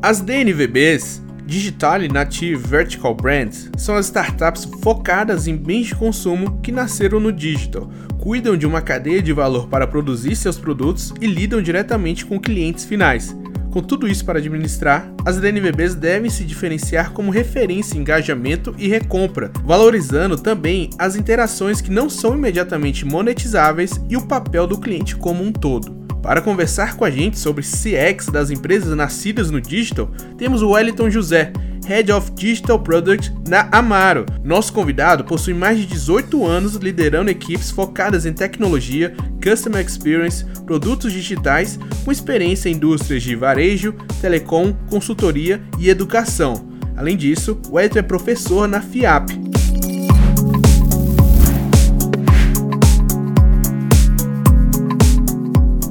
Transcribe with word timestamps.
As 0.00 0.20
DNVBs, 0.20 1.20
Digital 1.44 1.98
Native 2.12 2.54
Vertical 2.54 3.12
Brands, 3.16 3.68
são 3.76 3.96
as 3.96 4.06
startups 4.06 4.64
focadas 4.80 5.48
em 5.48 5.56
bens 5.56 5.88
de 5.88 5.96
consumo 5.96 6.60
que 6.60 6.70
nasceram 6.70 7.18
no 7.18 7.32
digital, 7.32 7.90
cuidam 8.16 8.56
de 8.56 8.64
uma 8.64 8.80
cadeia 8.80 9.20
de 9.20 9.32
valor 9.32 9.66
para 9.66 9.88
produzir 9.88 10.36
seus 10.36 10.56
produtos 10.56 11.12
e 11.20 11.26
lidam 11.26 11.60
diretamente 11.60 12.24
com 12.24 12.38
clientes 12.38 12.84
finais. 12.84 13.36
Com 13.72 13.82
tudo 13.82 14.06
isso 14.06 14.24
para 14.24 14.38
administrar, 14.38 15.12
as 15.24 15.38
DNVBs 15.38 15.96
devem 15.96 16.30
se 16.30 16.44
diferenciar 16.44 17.10
como 17.10 17.32
referência 17.32 17.96
em 17.96 18.00
engajamento 18.00 18.76
e 18.78 18.86
recompra, 18.86 19.50
valorizando 19.64 20.36
também 20.36 20.90
as 20.96 21.16
interações 21.16 21.80
que 21.80 21.90
não 21.90 22.08
são 22.08 22.36
imediatamente 22.36 23.04
monetizáveis 23.04 24.00
e 24.08 24.16
o 24.16 24.26
papel 24.26 24.64
do 24.64 24.78
cliente 24.78 25.16
como 25.16 25.42
um 25.42 25.50
todo. 25.50 25.97
Para 26.22 26.40
conversar 26.40 26.96
com 26.96 27.04
a 27.04 27.10
gente 27.10 27.38
sobre 27.38 27.64
CX 27.64 28.26
das 28.26 28.50
empresas 28.50 28.94
nascidas 28.94 29.50
no 29.50 29.60
digital, 29.60 30.10
temos 30.36 30.62
o 30.62 30.70
Wellington 30.70 31.10
José, 31.10 31.52
Head 31.86 32.12
of 32.12 32.32
Digital 32.32 32.78
Product 32.78 33.32
na 33.48 33.68
Amaro. 33.72 34.26
Nosso 34.44 34.72
convidado 34.72 35.24
possui 35.24 35.54
mais 35.54 35.78
de 35.78 35.86
18 35.86 36.44
anos 36.44 36.74
liderando 36.74 37.30
equipes 37.30 37.70
focadas 37.70 38.26
em 38.26 38.32
tecnologia, 38.32 39.14
customer 39.42 39.84
experience, 39.84 40.44
produtos 40.66 41.12
digitais, 41.12 41.78
com 42.04 42.12
experiência 42.12 42.68
em 42.68 42.74
indústrias 42.74 43.22
de 43.22 43.34
varejo, 43.34 43.94
telecom, 44.20 44.74
consultoria 44.90 45.62
e 45.78 45.88
educação. 45.88 46.68
Além 46.94 47.16
disso, 47.16 47.58
Wellington 47.70 48.00
é 48.00 48.02
professor 48.02 48.68
na 48.68 48.82
FIAP. 48.82 49.30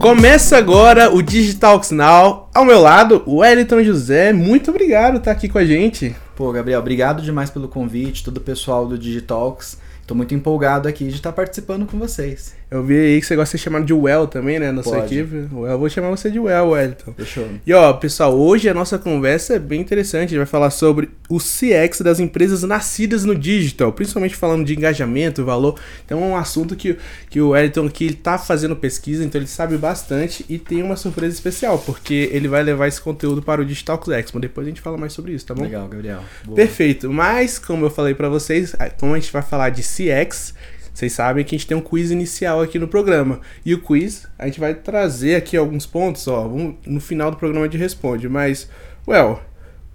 Começa 0.08 0.58
agora 0.58 1.14
o 1.14 1.22
Digitalks 1.22 1.92
Now. 1.92 2.50
Ao 2.56 2.64
meu 2.64 2.80
lado, 2.80 3.24
o 3.26 3.40
Wellington 3.40 3.84
José. 3.84 4.32
Muito 4.32 4.72
obrigado 4.72 5.12
por 5.12 5.18
estar 5.18 5.32
aqui 5.32 5.50
com 5.50 5.58
a 5.58 5.66
gente. 5.66 6.16
Pô, 6.34 6.50
Gabriel, 6.50 6.80
obrigado 6.80 7.22
demais 7.22 7.50
pelo 7.50 7.68
convite, 7.68 8.24
todo 8.24 8.38
o 8.38 8.41
pessoal 8.41 8.88
do 8.88 8.98
Digitalks. 8.98 9.77
Tô 10.08 10.16
muito 10.16 10.34
empolgado 10.34 10.88
aqui 10.88 11.10
de 11.10 11.16
estar 11.16 11.34
participando 11.34 11.86
com 11.86 11.99
vocês. 11.99 12.55
Eu 12.70 12.84
vi 12.84 12.99
aí 12.99 13.21
que 13.21 13.26
você 13.26 13.34
gosta 13.34 13.55
de 13.55 13.62
ser 13.62 13.63
chamado 13.63 13.85
de 13.85 13.93
Well 13.93 14.27
também, 14.27 14.60
né? 14.60 14.73
Na 14.73 14.84
Pode. 14.84 14.98
sua 14.98 15.05
equipe. 15.05 15.48
Well, 15.54 15.71
eu 15.71 15.79
vou 15.79 15.90
chamar 15.90 16.10
você 16.10 16.29
de 16.29 16.37
Well, 16.37 16.71
Wellington. 16.71 17.13
Fechou. 17.13 17.48
E 17.65 17.74
ó, 17.74 17.93
pessoal, 17.93 18.37
hoje 18.37 18.68
a 18.68 18.74
nossa 18.74 18.99
conversa 18.99 19.55
é 19.55 19.59
bem 19.59 19.79
interessante. 19.79 20.26
A 20.26 20.27
gente 20.27 20.37
vai 20.37 20.46
falar 20.46 20.70
sobre 20.70 21.09
o 21.29 21.37
CX 21.37 22.01
das 22.01 22.20
empresas 22.20 22.63
nascidas 22.63 23.24
no 23.24 23.34
digital, 23.34 23.93
principalmente 23.93 24.35
falando 24.35 24.65
de 24.65 24.76
engajamento, 24.76 25.46
valor. 25.46 25.79
Então 26.05 26.21
é 26.21 26.26
um 26.26 26.35
assunto 26.35 26.76
que, 26.76 26.98
que 27.29 27.40
o 27.40 27.49
Wellington 27.49 27.85
aqui 27.85 28.05
ele 28.05 28.15
tá 28.15 28.37
fazendo 28.37 28.76
pesquisa, 28.76 29.24
então 29.24 29.40
ele 29.40 29.48
sabe 29.48 29.77
bastante 29.77 30.46
e 30.49 30.57
tem 30.57 30.84
uma 30.84 30.98
surpresa 30.98 31.34
especial, 31.34 31.79
porque 31.79 32.29
ele 32.34 32.49
vai 32.49 32.63
levar 32.63 32.87
esse 32.87 32.99
conteúdo 32.99 33.41
para 33.41 33.62
o 33.62 33.65
Digital 33.65 34.02
Expo. 34.09 34.41
Depois 34.41 34.68
a 34.68 34.70
gente 34.70 34.81
fala 34.81 34.98
mais 34.98 35.13
sobre 35.13 35.31
isso, 35.31 35.46
tá 35.46 35.54
bom? 35.54 35.63
Legal, 35.63 35.87
Gabriel. 35.87 36.20
Boa. 36.43 36.55
Perfeito. 36.57 37.12
Mas, 37.13 37.57
como 37.57 37.85
eu 37.85 37.90
falei 37.90 38.13
pra 38.13 38.27
vocês, 38.27 38.76
como 38.99 39.13
a 39.13 39.20
gente 39.20 39.31
vai 39.31 39.41
falar 39.41 39.70
de 39.70 39.81
CX, 39.81 40.54
vocês 40.98 41.13
sabem 41.13 41.45
que 41.45 41.53
a 41.53 41.57
gente 41.59 41.67
tem 41.67 41.77
um 41.77 41.81
quiz 41.81 42.09
inicial 42.09 42.59
aqui 42.59 42.79
no 42.79 42.87
programa. 42.87 43.40
E 43.63 43.71
o 43.76 43.79
quiz, 43.79 44.26
a 44.35 44.48
gente 44.48 44.59
vai 44.59 44.73
trazer 44.73 45.35
aqui 45.35 45.55
alguns 45.55 45.85
pontos, 45.85 46.27
ó. 46.27 46.49
No 46.87 46.99
final 46.99 47.29
do 47.29 47.37
programa 47.37 47.67
a 47.67 47.70
gente 47.70 47.79
responde. 47.79 48.27
Mas, 48.27 48.67
well, 49.07 49.40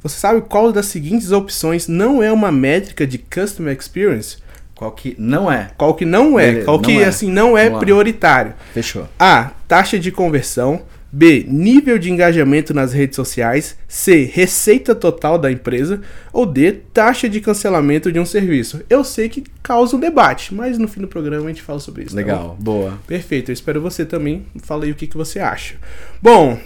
você 0.00 0.16
sabe 0.16 0.42
qual 0.42 0.70
das 0.70 0.86
seguintes 0.86 1.32
opções 1.32 1.88
não 1.88 2.22
é 2.22 2.30
uma 2.30 2.52
métrica 2.52 3.04
de 3.04 3.18
Customer 3.18 3.76
Experience? 3.76 4.36
Qual 4.76 4.92
que 4.92 5.16
não 5.18 5.50
é? 5.50 5.72
Qual 5.76 5.92
que 5.94 6.04
não 6.04 6.38
é? 6.38 6.46
Beleza, 6.46 6.64
qual 6.66 6.80
que, 6.80 6.94
não 6.94 7.00
é. 7.00 7.04
assim, 7.04 7.28
não 7.28 7.58
é 7.58 7.68
prioritário? 7.68 8.54
Fechou. 8.72 9.08
A. 9.18 9.50
Taxa 9.66 9.98
de 9.98 10.12
conversão. 10.12 10.82
B. 11.12 11.44
Nível 11.46 11.98
de 11.98 12.10
engajamento 12.10 12.72
nas 12.72 12.92
redes 12.92 13.16
sociais. 13.16 13.76
C. 13.86 14.30
Receita 14.32 14.94
total 14.94 15.36
da 15.38 15.52
empresa. 15.52 16.00
Ou 16.32 16.46
D. 16.46 16.72
Taxa 16.72 17.28
de 17.28 17.40
cancelamento 17.40 18.10
de 18.10 18.18
um 18.18 18.24
serviço. 18.24 18.80
Eu 18.88 19.04
sei 19.04 19.28
que 19.28 19.44
causa 19.62 19.94
um 19.94 20.00
debate, 20.00 20.54
mas 20.54 20.78
no 20.78 20.88
fim 20.88 21.02
do 21.02 21.08
programa 21.08 21.44
a 21.44 21.48
gente 21.48 21.62
fala 21.62 21.78
sobre 21.78 22.04
isso. 22.04 22.14
tá? 22.14 22.16
Legal, 22.16 22.56
boa. 22.58 22.98
Perfeito, 23.06 23.50
eu 23.50 23.52
espero 23.52 23.80
você 23.80 24.04
também. 24.06 24.46
Fala 24.62 24.84
aí 24.84 24.90
o 24.90 24.94
que, 24.94 25.06
que 25.06 25.16
você 25.16 25.38
acha. 25.38 25.74
Bom, 26.20 26.58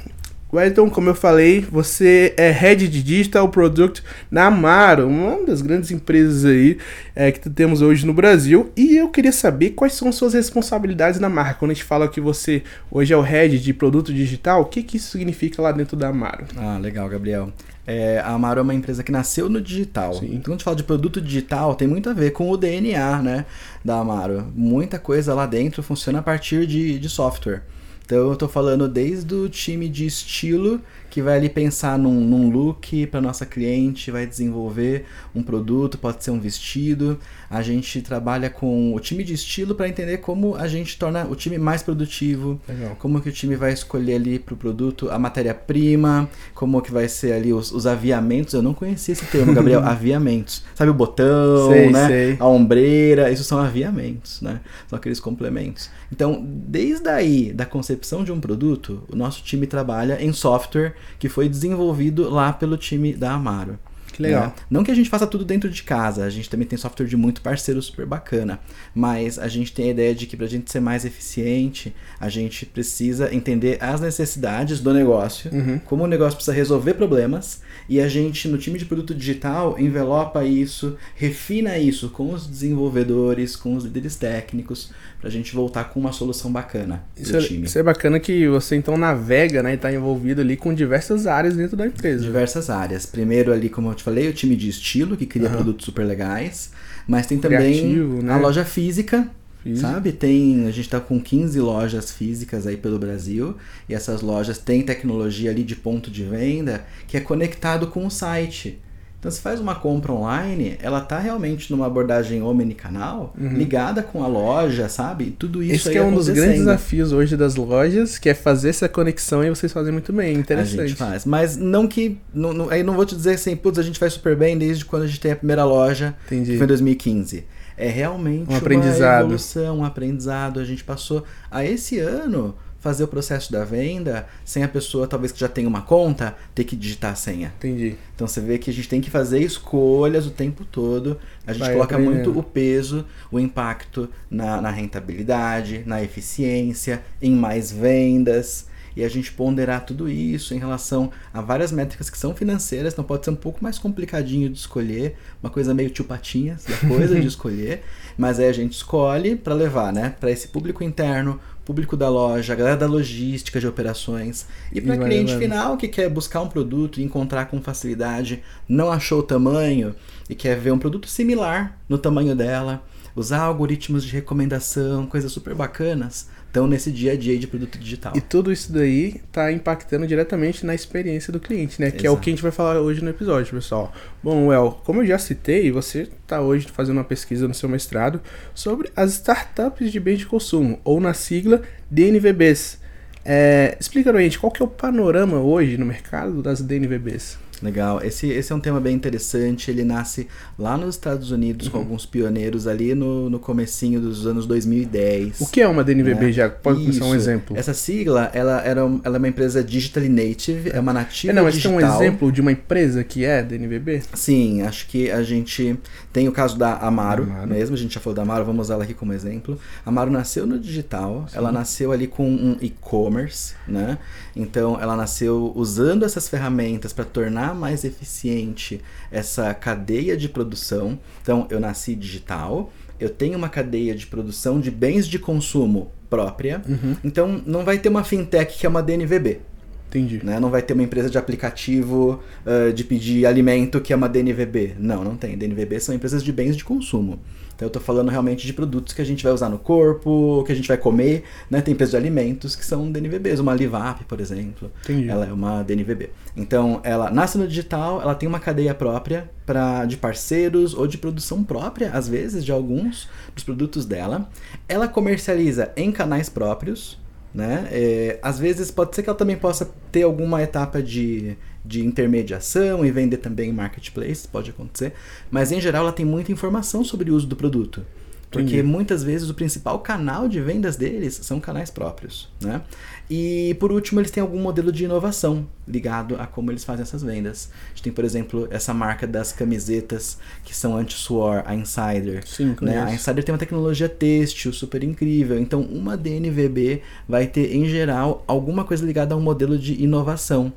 Wellington, 0.52 0.88
como 0.88 1.10
eu 1.10 1.14
falei, 1.14 1.60
você 1.60 2.32
é 2.36 2.50
Head 2.50 2.86
de 2.86 3.02
Digital 3.02 3.48
Product 3.48 4.02
na 4.30 4.46
Amaro, 4.46 5.08
uma 5.08 5.44
das 5.44 5.60
grandes 5.60 5.90
empresas 5.90 6.44
aí 6.44 6.78
é, 7.16 7.32
que 7.32 7.50
temos 7.50 7.82
hoje 7.82 8.06
no 8.06 8.14
Brasil. 8.14 8.70
E 8.76 8.96
eu 8.96 9.08
queria 9.08 9.32
saber 9.32 9.70
quais 9.70 9.94
são 9.94 10.12
suas 10.12 10.34
responsabilidades 10.34 11.18
na 11.18 11.28
marca. 11.28 11.54
Quando 11.54 11.72
a 11.72 11.74
gente 11.74 11.84
fala 11.84 12.08
que 12.08 12.20
você 12.20 12.62
hoje 12.90 13.12
é 13.12 13.16
o 13.16 13.22
Head 13.22 13.58
de 13.58 13.74
Produto 13.74 14.14
Digital, 14.14 14.62
o 14.62 14.66
que, 14.66 14.84
que 14.84 14.98
isso 14.98 15.10
significa 15.10 15.60
lá 15.60 15.72
dentro 15.72 15.96
da 15.96 16.08
Amaro? 16.08 16.44
Ah, 16.56 16.78
legal, 16.78 17.08
Gabriel. 17.08 17.52
É, 17.84 18.20
a 18.20 18.30
Amaro 18.30 18.60
é 18.60 18.62
uma 18.62 18.74
empresa 18.74 19.02
que 19.02 19.10
nasceu 19.10 19.48
no 19.48 19.60
digital. 19.60 20.14
Sim. 20.14 20.26
Então, 20.26 20.42
quando 20.42 20.48
a 20.48 20.52
gente 20.52 20.64
fala 20.64 20.76
de 20.76 20.84
produto 20.84 21.20
digital, 21.20 21.74
tem 21.74 21.86
muito 21.88 22.08
a 22.08 22.12
ver 22.12 22.30
com 22.30 22.50
o 22.50 22.56
DNA 22.56 23.20
né, 23.20 23.46
da 23.84 23.98
Amaro. 23.98 24.46
Muita 24.54 24.98
coisa 24.98 25.34
lá 25.34 25.46
dentro 25.46 25.82
funciona 25.82 26.20
a 26.20 26.22
partir 26.22 26.66
de, 26.66 26.98
de 26.98 27.08
software. 27.08 27.62
Então, 28.06 28.18
eu 28.18 28.34
estou 28.34 28.48
falando 28.48 28.88
desde 28.88 29.34
o 29.34 29.48
time 29.48 29.88
de 29.88 30.06
estilo, 30.06 30.80
que 31.16 31.22
vai 31.22 31.38
ali 31.38 31.48
pensar 31.48 31.98
num, 31.98 32.20
num 32.20 32.50
look 32.50 33.06
para 33.06 33.22
nossa 33.22 33.46
cliente, 33.46 34.10
vai 34.10 34.26
desenvolver 34.26 35.06
um 35.34 35.42
produto, 35.42 35.96
pode 35.96 36.22
ser 36.22 36.30
um 36.30 36.38
vestido. 36.38 37.18
A 37.48 37.62
gente 37.62 38.02
trabalha 38.02 38.50
com 38.50 38.94
o 38.94 39.00
time 39.00 39.24
de 39.24 39.32
estilo 39.32 39.74
para 39.74 39.88
entender 39.88 40.18
como 40.18 40.56
a 40.56 40.68
gente 40.68 40.98
torna 40.98 41.24
o 41.24 41.34
time 41.34 41.56
mais 41.56 41.82
produtivo, 41.82 42.60
Legal. 42.68 42.96
como 42.98 43.18
que 43.22 43.30
o 43.30 43.32
time 43.32 43.56
vai 43.56 43.72
escolher 43.72 44.16
ali 44.16 44.38
pro 44.38 44.56
produto 44.56 45.08
a 45.10 45.18
matéria-prima, 45.18 46.28
como 46.54 46.82
que 46.82 46.92
vai 46.92 47.08
ser 47.08 47.32
ali 47.32 47.50
os, 47.50 47.72
os 47.72 47.86
aviamentos. 47.86 48.52
Eu 48.52 48.60
não 48.60 48.74
conhecia 48.74 49.14
esse 49.14 49.24
termo, 49.24 49.54
Gabriel, 49.54 49.80
aviamentos. 49.88 50.64
Sabe 50.74 50.90
o 50.90 50.94
botão, 50.94 51.70
Sei, 51.70 51.90
né? 51.90 52.08
sei. 52.08 52.36
A 52.38 52.46
ombreira, 52.46 53.30
isso 53.30 53.42
são 53.42 53.58
aviamentos, 53.58 54.42
né? 54.42 54.60
São 54.86 54.98
aqueles 54.98 55.18
complementos. 55.18 55.88
Então, 56.12 56.44
desde 56.46 57.08
aí, 57.08 57.54
da 57.54 57.64
concepção 57.64 58.22
de 58.22 58.30
um 58.30 58.38
produto, 58.38 59.02
o 59.10 59.16
nosso 59.16 59.42
time 59.42 59.66
trabalha 59.66 60.22
em 60.22 60.30
software 60.30 60.94
que 61.18 61.28
foi 61.28 61.48
desenvolvido 61.48 62.28
lá 62.30 62.52
pelo 62.52 62.76
time 62.76 63.14
da 63.14 63.32
Amaro. 63.32 63.78
Que 64.16 64.22
legal. 64.22 64.46
né? 64.46 64.52
Não 64.70 64.82
que 64.82 64.90
a 64.90 64.94
gente 64.94 65.08
faça 65.10 65.26
tudo 65.26 65.44
dentro 65.44 65.68
de 65.70 65.82
casa, 65.82 66.24
a 66.24 66.30
gente 66.30 66.48
também 66.48 66.66
tem 66.66 66.78
software 66.78 67.06
de 67.06 67.16
muito 67.16 67.40
parceiro 67.40 67.80
super 67.82 68.06
bacana, 68.06 68.58
mas 68.94 69.38
a 69.38 69.48
gente 69.48 69.72
tem 69.72 69.88
a 69.88 69.90
ideia 69.92 70.14
de 70.14 70.26
que 70.26 70.36
pra 70.36 70.46
gente 70.46 70.70
ser 70.70 70.80
mais 70.80 71.04
eficiente, 71.04 71.94
a 72.18 72.28
gente 72.28 72.64
precisa 72.66 73.34
entender 73.34 73.78
as 73.80 74.00
necessidades 74.00 74.80
do 74.80 74.92
negócio, 74.94 75.50
Uhum. 75.52 75.78
como 75.84 76.04
o 76.04 76.06
negócio 76.06 76.36
precisa 76.36 76.56
resolver 76.56 76.94
problemas, 76.94 77.60
e 77.88 78.00
a 78.00 78.08
gente, 78.08 78.48
no 78.48 78.58
time 78.58 78.78
de 78.78 78.84
produto 78.84 79.14
digital, 79.14 79.78
envelopa 79.78 80.44
isso, 80.44 80.96
refina 81.14 81.78
isso 81.78 82.08
com 82.08 82.32
os 82.32 82.46
desenvolvedores, 82.46 83.56
com 83.56 83.74
os 83.76 83.84
líderes 83.84 84.16
técnicos, 84.16 84.90
pra 85.20 85.30
gente 85.30 85.54
voltar 85.54 85.84
com 85.84 85.98
uma 85.98 86.12
solução 86.12 86.52
bacana 86.52 87.02
Isso 87.16 87.32
pro 87.32 87.40
é, 87.40 87.44
time. 87.44 87.66
isso 87.66 87.78
é 87.78 87.82
bacana 87.82 88.20
que 88.20 88.46
você 88.48 88.76
então 88.76 88.96
navega, 88.96 89.62
né, 89.62 89.74
e 89.74 89.76
tá 89.76 89.92
envolvido 89.92 90.40
ali 90.40 90.56
com 90.56 90.72
diversas 90.74 91.26
áreas 91.26 91.56
dentro 91.56 91.76
da 91.76 91.86
empresa. 91.86 92.22
diversas 92.22 92.70
áreas. 92.70 93.06
Primeiro 93.06 93.52
ali, 93.52 93.68
como 93.68 93.90
eu 93.90 93.94
te 93.94 94.04
falei, 94.06 94.28
o 94.28 94.32
time 94.32 94.54
de 94.54 94.68
estilo, 94.68 95.16
que 95.16 95.26
cria 95.26 95.48
Aham. 95.48 95.56
produtos 95.56 95.84
super 95.84 96.04
legais. 96.04 96.70
Mas 97.08 97.26
tem 97.26 97.38
também 97.38 97.72
Criativo, 97.72 98.22
né? 98.22 98.32
a 98.32 98.36
loja 98.38 98.64
física, 98.64 99.28
Física. 99.62 99.88
sabe? 99.88 100.12
Tem, 100.12 100.66
a 100.66 100.70
gente 100.70 100.88
tá 100.88 101.00
com 101.00 101.20
15 101.20 101.60
lojas 101.60 102.12
físicas 102.12 102.66
aí 102.66 102.76
pelo 102.76 102.98
Brasil. 102.98 103.56
E 103.88 103.94
essas 103.94 104.22
lojas 104.22 104.58
têm 104.58 104.82
tecnologia 104.82 105.50
ali 105.50 105.64
de 105.64 105.74
ponto 105.74 106.10
de 106.10 106.22
venda 106.22 106.86
que 107.08 107.16
é 107.16 107.20
conectado 107.20 107.88
com 107.88 108.06
o 108.06 108.10
site. 108.10 108.78
Então, 109.26 109.34
se 109.34 109.40
faz 109.40 109.58
uma 109.58 109.74
compra 109.74 110.12
online, 110.12 110.76
ela 110.80 111.00
tá 111.00 111.18
realmente 111.18 111.68
numa 111.72 111.84
abordagem 111.86 112.40
omnicanal, 112.42 113.34
ligada 113.36 114.00
com 114.00 114.22
a 114.22 114.28
loja, 114.28 114.88
sabe? 114.88 115.34
Tudo 115.36 115.64
isso 115.64 115.70
Uhum. 115.70 115.74
Esse 115.74 115.88
aí 115.88 115.94
que 115.94 115.98
é 115.98 116.02
um 116.04 116.14
dos 116.14 116.28
grandes 116.28 116.58
desafios 116.60 117.10
hoje 117.12 117.36
das 117.36 117.56
lojas, 117.56 118.18
que 118.18 118.28
é 118.28 118.34
fazer 118.34 118.68
essa 118.68 118.88
conexão 118.88 119.42
e 119.42 119.48
vocês 119.50 119.72
fazem 119.72 119.92
muito 119.92 120.12
bem. 120.12 120.36
A 120.36 120.38
Interessante. 120.38 120.88
gente 120.90 120.94
faz. 120.96 121.24
Mas 121.24 121.56
não 121.56 121.88
que. 121.88 122.18
Não, 122.32 122.52
não- 122.52 122.70
aí 122.70 122.84
não 122.84 122.94
vou 122.94 123.04
te 123.04 123.16
dizer 123.16 123.34
assim, 123.34 123.56
putz, 123.56 123.80
a 123.80 123.82
gente 123.82 123.98
faz 123.98 124.12
super 124.12 124.36
bem 124.36 124.56
desde 124.56 124.84
quando 124.84 125.02
a 125.02 125.06
gente 125.08 125.18
tem 125.18 125.32
a 125.32 125.36
primeira 125.36 125.64
loja, 125.64 126.14
Entendi. 126.26 126.52
que 126.52 126.56
foi 126.58 126.64
em 126.64 126.68
2015. 126.68 127.44
É 127.76 127.88
realmente 127.88 128.50
Um 128.52 128.56
aprendizado. 128.56 129.22
uma 129.22 129.24
evolução, 129.34 129.78
um 129.80 129.84
aprendizado. 129.84 130.60
A 130.60 130.64
gente 130.64 130.84
passou 130.84 131.24
a 131.50 131.64
esse 131.64 131.98
ano 131.98 132.54
fazer 132.86 133.02
o 133.02 133.08
processo 133.08 133.50
da 133.50 133.64
venda 133.64 134.28
sem 134.44 134.62
a 134.62 134.68
pessoa, 134.68 135.08
talvez 135.08 135.32
que 135.32 135.40
já 135.40 135.48
tenha 135.48 135.68
uma 135.68 135.82
conta, 135.82 136.36
ter 136.54 136.62
que 136.62 136.76
digitar 136.76 137.10
a 137.10 137.14
senha. 137.16 137.52
Entendi. 137.58 137.96
Então 138.14 138.28
você 138.28 138.40
vê 138.40 138.58
que 138.58 138.70
a 138.70 138.72
gente 138.72 138.88
tem 138.88 139.00
que 139.00 139.10
fazer 139.10 139.40
escolhas 139.40 140.24
o 140.24 140.30
tempo 140.30 140.64
todo. 140.64 141.18
A 141.44 141.52
gente 141.52 141.64
Vai 141.64 141.72
coloca 141.72 141.96
aprendendo. 141.96 142.14
muito 142.14 142.38
o 142.38 142.44
peso, 142.44 143.04
o 143.28 143.40
impacto 143.40 144.08
na, 144.30 144.60
na 144.60 144.70
rentabilidade, 144.70 145.82
na 145.84 146.00
eficiência, 146.00 147.02
em 147.20 147.32
mais 147.32 147.72
vendas. 147.72 148.66
E 148.96 149.04
a 149.04 149.08
gente 149.10 149.32
ponderar 149.32 149.84
tudo 149.84 150.08
isso 150.08 150.54
em 150.54 150.58
relação 150.58 151.10
a 151.34 151.42
várias 151.42 151.70
métricas 151.70 152.08
que 152.08 152.16
são 152.16 152.34
financeiras, 152.34 152.94
então 152.94 153.04
pode 153.04 153.24
ser 153.24 153.30
um 153.30 153.36
pouco 153.36 153.62
mais 153.62 153.78
complicadinho 153.78 154.48
de 154.48 154.58
escolher, 154.58 155.16
uma 155.42 155.50
coisa 155.50 155.74
meio 155.74 155.90
tio 155.90 156.04
patinhas 156.06 156.64
da 156.64 156.88
coisa 156.88 157.20
de 157.20 157.26
escolher, 157.28 157.82
mas 158.16 158.40
aí 158.40 158.48
a 158.48 158.52
gente 158.54 158.72
escolhe 158.72 159.36
para 159.36 159.52
levar, 159.52 159.92
né, 159.92 160.14
para 160.18 160.30
esse 160.30 160.48
público 160.48 160.82
interno, 160.82 161.38
público 161.66 161.96
da 161.96 162.08
loja, 162.08 162.52
a 162.52 162.56
galera 162.56 162.76
da 162.76 162.86
logística 162.86 163.58
de 163.58 163.66
operações. 163.66 164.46
E 164.72 164.80
para 164.80 164.96
cliente 164.96 165.32
levando. 165.32 165.42
final 165.42 165.76
que 165.76 165.88
quer 165.88 166.08
buscar 166.08 166.40
um 166.40 166.48
produto 166.48 167.00
e 167.00 167.02
encontrar 167.02 167.46
com 167.46 167.60
facilidade, 167.60 168.40
não 168.68 168.90
achou 168.90 169.18
o 169.18 169.22
tamanho 169.22 169.94
e 170.30 170.34
quer 170.34 170.56
ver 170.56 170.70
um 170.70 170.78
produto 170.78 171.08
similar 171.08 171.76
no 171.88 171.98
tamanho 171.98 172.36
dela, 172.36 172.82
usar 173.16 173.40
algoritmos 173.40 174.04
de 174.04 174.12
recomendação, 174.12 175.06
coisas 175.06 175.32
super 175.32 175.54
bacanas, 175.54 176.28
estão 176.46 176.66
nesse 176.66 176.92
dia 176.92 177.12
a 177.12 177.16
dia 177.16 177.38
de 177.38 177.46
produto 177.46 177.78
digital. 177.78 178.12
E 178.14 178.20
tudo 178.20 178.52
isso 178.52 178.72
daí 178.72 179.20
tá 179.32 179.50
impactando 179.50 180.06
diretamente 180.06 180.64
na 180.64 180.74
experiência 180.74 181.32
do 181.32 181.40
cliente, 181.40 181.80
né? 181.80 181.90
Que 181.90 182.06
é 182.06 182.10
o 182.10 182.12
Exato. 182.12 182.22
que 182.22 182.30
a 182.30 182.32
gente 182.32 182.42
vai 182.42 182.52
falar 182.52 182.80
hoje 182.80 183.02
no 183.02 183.10
episódio, 183.10 183.54
pessoal. 183.54 183.92
Bom, 184.22 184.46
Well, 184.46 184.80
como 184.84 185.00
eu 185.00 185.06
já 185.06 185.18
citei, 185.18 185.72
você 185.72 186.08
tá 186.26 186.40
hoje 186.40 186.68
fazendo 186.68 186.98
uma 186.98 187.04
pesquisa 187.04 187.48
no 187.48 187.54
seu 187.54 187.68
mestrado 187.68 188.20
sobre 188.54 188.90
as 188.94 189.14
startups 189.14 189.90
de 189.90 189.98
bens 189.98 190.18
de 190.18 190.26
consumo, 190.26 190.78
ou 190.84 191.00
na 191.00 191.14
sigla 191.14 191.62
DNVBs. 191.90 192.78
É, 193.24 193.76
explica 193.80 194.12
pra 194.12 194.20
gente 194.20 194.38
qual 194.38 194.52
que 194.52 194.62
é 194.62 194.64
o 194.64 194.68
panorama 194.68 195.40
hoje 195.40 195.76
no 195.76 195.84
mercado 195.84 196.42
das 196.42 196.60
DNVBs. 196.60 197.38
Legal, 197.62 198.00
esse, 198.02 198.28
esse 198.28 198.52
é 198.52 198.54
um 198.54 198.60
tema 198.60 198.80
bem 198.80 198.94
interessante. 198.94 199.70
Ele 199.70 199.84
nasce 199.84 200.26
lá 200.58 200.76
nos 200.76 200.94
Estados 200.96 201.30
Unidos 201.30 201.66
Uhum. 201.66 201.72
com 201.72 201.78
alguns 201.78 202.04
pioneiros 202.06 202.66
ali 202.66 202.94
no, 202.94 203.30
no 203.30 203.38
comecinho 203.38 204.00
dos 204.00 204.26
anos 204.26 204.46
2010. 204.46 205.40
O 205.40 205.46
que 205.50 205.60
é 205.60 205.68
uma 205.68 205.82
DNVB, 205.82 206.26
né? 206.26 206.32
já? 206.32 206.48
Pode 206.50 206.80
começar 206.80 207.04
um 207.04 207.08
Isso. 207.08 207.16
exemplo. 207.16 207.56
Essa 207.56 207.72
sigla, 207.74 208.30
ela, 208.34 208.60
era, 208.62 208.80
ela 208.80 209.16
é 209.16 209.18
uma 209.18 209.28
empresa 209.28 209.62
digitally 209.64 210.08
native, 210.08 210.70
é 210.72 210.78
uma 210.80 210.92
nativa 210.92 211.32
É, 211.32 211.34
não, 211.34 211.44
mas 211.44 211.54
digital. 211.54 211.78
tem 211.78 211.86
um 211.86 211.94
exemplo 211.94 212.30
de 212.32 212.40
uma 212.40 212.52
empresa 212.52 213.02
que 213.04 213.24
é 213.24 213.42
DNVB? 213.42 214.02
Sim, 214.14 214.62
acho 214.62 214.86
que 214.86 215.10
a 215.10 215.22
gente 215.22 215.78
tem 216.12 216.28
o 216.28 216.32
caso 216.32 216.58
da 216.58 216.76
Amaro, 216.76 217.24
Amaro. 217.24 217.48
mesmo, 217.48 217.74
a 217.74 217.78
gente 217.78 217.94
já 217.94 218.00
falou 218.00 218.14
da 218.14 218.22
Amaro, 218.22 218.44
vamos 218.44 218.66
usar 218.66 218.74
ela 218.74 218.84
aqui 218.84 218.94
como 218.94 219.12
exemplo. 219.12 219.58
A 219.84 219.88
Amaro 219.88 220.10
nasceu 220.10 220.46
no 220.46 220.58
digital, 220.58 221.26
ela 221.32 221.50
nasceu 221.52 221.92
ali 221.92 222.06
com 222.06 222.28
um 222.28 222.56
e-commerce, 222.60 223.54
né? 223.66 223.98
Então 224.34 224.78
ela 224.80 224.96
nasceu 224.96 225.52
usando 225.54 226.04
essas 226.04 226.28
ferramentas 226.28 226.92
para 226.92 227.04
tornar 227.04 227.45
mais 227.54 227.84
eficiente 227.84 228.80
essa 229.10 229.52
cadeia 229.54 230.16
de 230.16 230.28
produção. 230.28 230.98
Então 231.22 231.46
eu 231.50 231.60
nasci 231.60 231.94
digital, 231.94 232.72
eu 232.98 233.10
tenho 233.10 233.36
uma 233.36 233.48
cadeia 233.48 233.94
de 233.94 234.06
produção 234.06 234.60
de 234.60 234.70
bens 234.70 235.06
de 235.06 235.18
consumo 235.18 235.90
própria. 236.08 236.62
Uhum, 236.68 236.96
Então 237.04 237.42
não 237.46 237.64
vai 237.64 237.78
ter 237.78 237.88
uma 237.88 238.04
fintech 238.04 238.58
que 238.58 238.66
é 238.66 238.68
uma 238.68 238.82
DNVB 238.82 239.40
entendi. 239.88 240.24
né? 240.24 240.38
Não 240.40 240.50
vai 240.50 240.62
ter 240.62 240.72
uma 240.72 240.82
empresa 240.82 241.08
de 241.10 241.18
aplicativo 241.18 242.20
ah, 242.44 242.72
de 242.72 242.84
pedir 242.84 243.26
alimento 243.26 243.80
que 243.80 243.92
é 243.92 243.96
uma 243.96 244.08
DNVB. 244.08 244.76
Não, 244.78 245.04
não 245.04 245.16
tem. 245.16 245.36
DNVB 245.36 245.80
são 245.80 245.94
empresas 245.94 246.22
de 246.22 246.32
bens 246.32 246.56
de 246.56 246.64
consumo. 246.64 247.18
Então 247.56 247.66
eu 247.66 247.70
tô 247.70 247.80
falando 247.80 248.10
realmente 248.10 248.46
de 248.46 248.52
produtos 248.52 248.92
que 248.92 249.00
a 249.00 249.04
gente 249.04 249.24
vai 249.24 249.32
usar 249.32 249.48
no 249.48 249.58
corpo, 249.58 250.44
que 250.44 250.52
a 250.52 250.54
gente 250.54 250.68
vai 250.68 250.76
comer, 250.76 251.24
né? 251.50 251.62
Tem 251.62 251.72
empresas 251.72 251.92
de 251.92 251.96
alimentos 251.96 252.54
que 252.54 252.64
são 252.64 252.92
DNVBs, 252.92 253.40
uma 253.40 253.54
Livap, 253.54 254.04
por 254.04 254.20
exemplo. 254.20 254.70
Entendi. 254.84 255.08
Ela 255.08 255.24
é 255.24 255.32
uma 255.32 255.62
DNVB. 255.62 256.10
Então, 256.36 256.80
ela 256.84 257.10
nasce 257.10 257.38
no 257.38 257.48
digital, 257.48 258.02
ela 258.02 258.14
tem 258.14 258.28
uma 258.28 258.38
cadeia 258.38 258.74
própria 258.74 259.30
pra, 259.46 259.86
de 259.86 259.96
parceiros 259.96 260.74
ou 260.74 260.86
de 260.86 260.98
produção 260.98 261.42
própria, 261.42 261.90
às 261.92 262.06
vezes, 262.06 262.44
de 262.44 262.52
alguns 262.52 263.08
dos 263.34 263.42
produtos 263.42 263.86
dela. 263.86 264.28
Ela 264.68 264.86
comercializa 264.86 265.72
em 265.76 265.90
canais 265.90 266.28
próprios, 266.28 266.98
né? 267.36 267.68
É, 267.70 268.18
às 268.22 268.38
vezes 268.38 268.70
pode 268.70 268.96
ser 268.96 269.02
que 269.02 269.10
ela 269.10 269.18
também 269.18 269.36
possa 269.36 269.70
ter 269.92 270.04
alguma 270.04 270.42
etapa 270.42 270.82
de, 270.82 271.36
de 271.62 271.84
intermediação 271.84 272.82
e 272.82 272.90
vender 272.90 273.18
também 273.18 273.50
em 273.50 273.52
marketplace, 273.52 274.26
pode 274.26 274.48
acontecer. 274.48 274.94
Mas 275.30 275.52
em 275.52 275.60
geral 275.60 275.82
ela 275.82 275.92
tem 275.92 276.06
muita 276.06 276.32
informação 276.32 276.82
sobre 276.82 277.10
o 277.10 277.14
uso 277.14 277.26
do 277.26 277.36
produto. 277.36 277.84
Porque 278.30 278.56
Entendi. 278.56 278.62
muitas 278.62 279.02
vezes 279.02 279.30
o 279.30 279.34
principal 279.34 279.78
canal 279.78 280.28
de 280.28 280.40
vendas 280.40 280.76
deles 280.76 281.20
são 281.22 281.38
canais 281.40 281.70
próprios, 281.70 282.28
né? 282.40 282.60
E 283.08 283.56
por 283.60 283.70
último, 283.70 284.00
eles 284.00 284.10
têm 284.10 284.20
algum 284.20 284.40
modelo 284.40 284.72
de 284.72 284.84
inovação 284.84 285.46
ligado 285.66 286.16
a 286.16 286.26
como 286.26 286.50
eles 286.50 286.64
fazem 286.64 286.82
essas 286.82 287.02
vendas. 287.02 287.50
A 287.52 287.68
gente 287.68 287.82
tem, 287.84 287.92
por 287.92 288.04
exemplo, 288.04 288.48
essa 288.50 288.74
marca 288.74 289.06
das 289.06 289.32
camisetas 289.32 290.18
que 290.44 290.54
são 290.54 290.76
anti-suor, 290.76 291.42
a 291.46 291.54
Insider. 291.54 292.26
Sim, 292.26 292.56
Né? 292.60 292.82
A 292.82 292.92
Insider 292.92 293.22
tem 293.22 293.32
uma 293.32 293.38
tecnologia 293.38 293.88
têxtil 293.88 294.52
super 294.52 294.82
incrível. 294.82 295.38
Então, 295.38 295.60
uma 295.60 295.96
DNVB 295.96 296.82
vai 297.08 297.26
ter, 297.26 297.54
em 297.54 297.66
geral, 297.66 298.24
alguma 298.26 298.64
coisa 298.64 298.84
ligada 298.84 299.14
a 299.14 299.16
um 299.16 299.22
modelo 299.22 299.56
de 299.56 299.80
inovação. 299.80 300.52